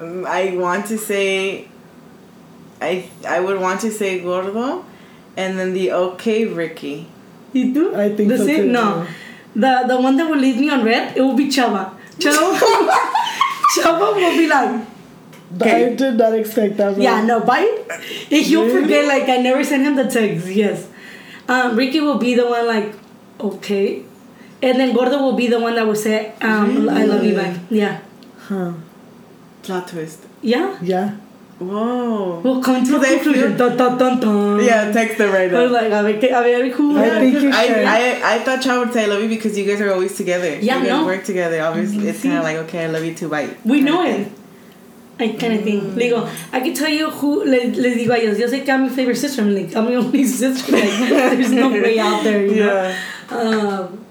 [0.00, 1.66] um, I want to say.
[2.80, 4.84] I I would want to say Gordo,
[5.36, 7.08] and then the okay Ricky.
[7.52, 7.94] You do?
[7.94, 8.56] I think the so same?
[8.66, 9.06] too, No.
[9.54, 11.94] The the one that will leave me on red, it will be Chava.
[12.18, 12.58] Chava,
[13.78, 14.86] Chava will be like,
[15.60, 15.86] Okay.
[15.86, 16.98] I did not expect that.
[16.98, 17.86] yeah, no, bite.
[18.30, 18.82] If he'll Really?
[18.82, 20.88] forget, like, I never sent him the text, yes.
[21.48, 22.92] Um, Ricky will be the one, like,
[23.38, 24.02] okay.
[24.62, 27.56] And then Gordo will be the one that will say, um, I love you back.
[27.70, 28.00] Yeah.
[28.48, 28.72] Huh.
[29.62, 30.26] Plot twist.
[30.42, 30.76] Yeah.
[30.82, 31.16] Yeah.
[31.58, 32.40] Whoa.
[32.40, 33.56] We'll come to a Because conclusion.
[33.56, 34.64] Dun, dun, dun, dun.
[34.64, 35.80] Yeah, text them right I was now.
[35.80, 36.98] like, a ver, qué- a ver who.
[36.98, 37.76] I think you I, should.
[37.84, 40.48] I, I thought Chava would say I love you because you guys are always together.
[40.58, 41.06] Yeah, you guys no.
[41.06, 41.62] work together.
[41.62, 43.28] Obviously, it's kind of like okay, I love you too.
[43.28, 43.50] Bye.
[43.64, 44.30] We know it.
[45.20, 45.94] I kind of think.
[45.94, 48.72] Le digo, I can tell you who, le, les digo a ellos, yo sé que
[48.74, 49.42] I'm your favorite sister.
[49.42, 50.72] I'm like, I'm your only sister.
[50.72, 50.82] Like,
[51.38, 52.96] there's no way out there, you Yeah.
[53.30, 53.78] know?
[53.84, 54.04] Um,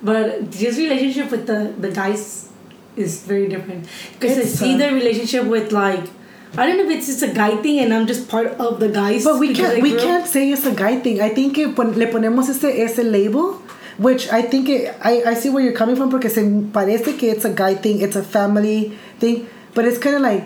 [0.00, 2.48] but just relationship with the, the guys
[2.96, 3.88] is very different.
[4.12, 6.04] Because I see uh, the relationship with like,
[6.56, 8.88] I don't know if it's just a guy thing and I'm just part of the
[8.88, 9.24] guys.
[9.24, 11.20] But we can't we can't say it's a guy thing.
[11.20, 13.54] I think que pon- le ponemos ese ese label,
[13.96, 16.42] which I think it, I I see where you're coming from because se
[16.72, 20.44] parece que it's a guy thing, it's a family thing, but it's kind of like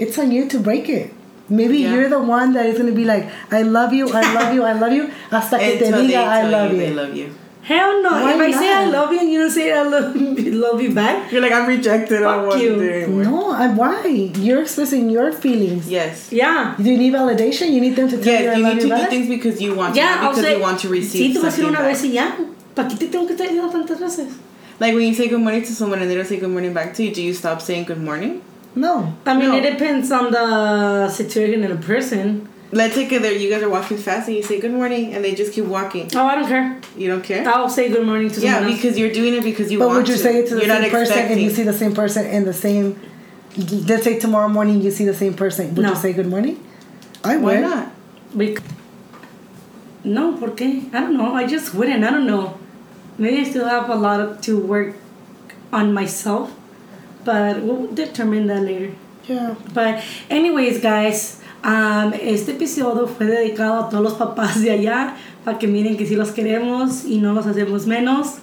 [0.00, 1.12] it's on you to break it.
[1.48, 1.94] Maybe Yeah.
[1.94, 4.72] you're the one that is gonna be like, I love you, I love you, I
[4.72, 6.86] love you, hasta que te Until diga I tell love you you.
[6.86, 7.28] they love you.
[7.66, 8.10] Hell no.
[8.12, 10.14] Why if I say I love you and you don't say I love,
[10.66, 12.22] love you back, You're like I'm rejected.
[12.22, 12.68] I Fuck don't want you.
[12.68, 13.24] to do it anymore.
[13.24, 14.06] No, I, why?
[14.06, 15.88] You're expressing your feelings.
[15.90, 16.30] Yes.
[16.30, 16.76] Yeah.
[16.78, 17.72] Do you need validation?
[17.72, 19.28] You need them to tell you I Yes, you love need you to do things
[19.28, 21.48] because you want to, Yeah, not because say, you want to sí, receive te voy
[21.48, 21.88] a decir something una back.
[21.92, 22.36] vez y ya.
[22.76, 24.28] ¿Para qué te tengo que estar diciendo tantas veces?
[24.78, 26.94] Like when you say good morning to someone and they don't say good morning back
[26.94, 28.42] to you, do you stop saying good morning?
[28.76, 29.12] No.
[29.26, 29.56] I mean, No.
[29.56, 32.46] it depends on the situation and the person.
[32.72, 35.34] Let's say that you guys are walking fast and you say good morning and they
[35.34, 36.10] just keep walking.
[36.16, 36.80] Oh, I don't care.
[36.96, 37.48] You don't care?
[37.48, 38.82] I'll say good morning to Yeah, someone else.
[38.82, 40.20] because you're doing it because you But want would you to.
[40.20, 42.44] say it to the you're same not person and you see the same person in
[42.44, 42.98] the same?
[43.56, 45.74] Let's say tomorrow morning you see the same person.
[45.76, 45.90] Would No.
[45.90, 46.58] you say good morning?
[47.22, 47.60] I Why would.
[47.62, 47.92] not?
[48.36, 48.62] Bec-
[50.04, 50.92] no, ¿por qué?
[50.92, 51.34] I don't know.
[51.34, 52.04] I just wouldn't.
[52.04, 52.58] I don't know.
[53.18, 54.94] Maybe I still have a lot of, to work
[55.72, 56.52] on myself,
[57.24, 58.92] but we'll determine that later.
[59.26, 59.54] Yeah.
[59.72, 65.58] But anyways, guys, um, este episodio fue dedicado a todos los papás de allá para
[65.58, 68.38] que miren que sí los queremos y no los hacemos menos.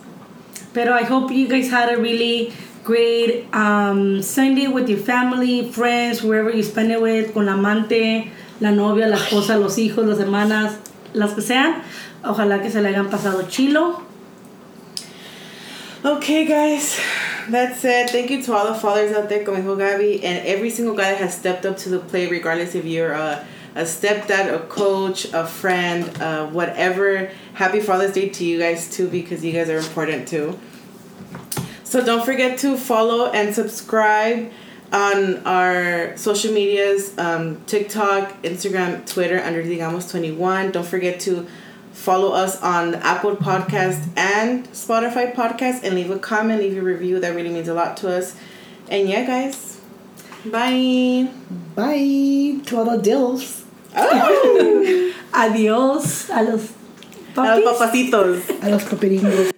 [0.73, 2.51] Pero I hope you guys had a really
[2.83, 8.31] great um, Sunday with your family, friends, wherever you spend it with, con la amante,
[8.59, 10.77] la novia, la esposa, los hijos, las hermanas,
[11.13, 11.75] las que sean.
[12.23, 14.01] Ojalá que se le hayan pasado chilo.
[16.03, 16.99] Okay, guys,
[17.49, 18.09] that's it.
[18.09, 21.19] Thank you to all the fathers out there, como dijo and every single guy that
[21.19, 25.45] has stepped up to the plate, regardless if you're a, a stepdad, a coach, a
[25.45, 27.31] friend, uh, whatever.
[27.53, 30.57] Happy Father's Day to you guys, too, because you guys are important, too.
[31.83, 34.51] So don't forget to follow and subscribe
[34.91, 40.71] on our social medias um, TikTok, Instagram, Twitter under Digamos21.
[40.71, 41.47] Don't forget to
[42.03, 46.81] follow us on the Apple Podcast and Spotify Podcast and leave a comment, leave a
[46.81, 47.17] review.
[47.21, 48.35] That really means a lot to us.
[48.89, 49.79] And yeah, guys,
[50.45, 51.29] bye.
[51.75, 53.63] Bye to all the dills.
[53.95, 56.73] Oh, Adiós a los
[57.37, 58.49] a los papacitos.
[58.61, 59.52] A los papiringos.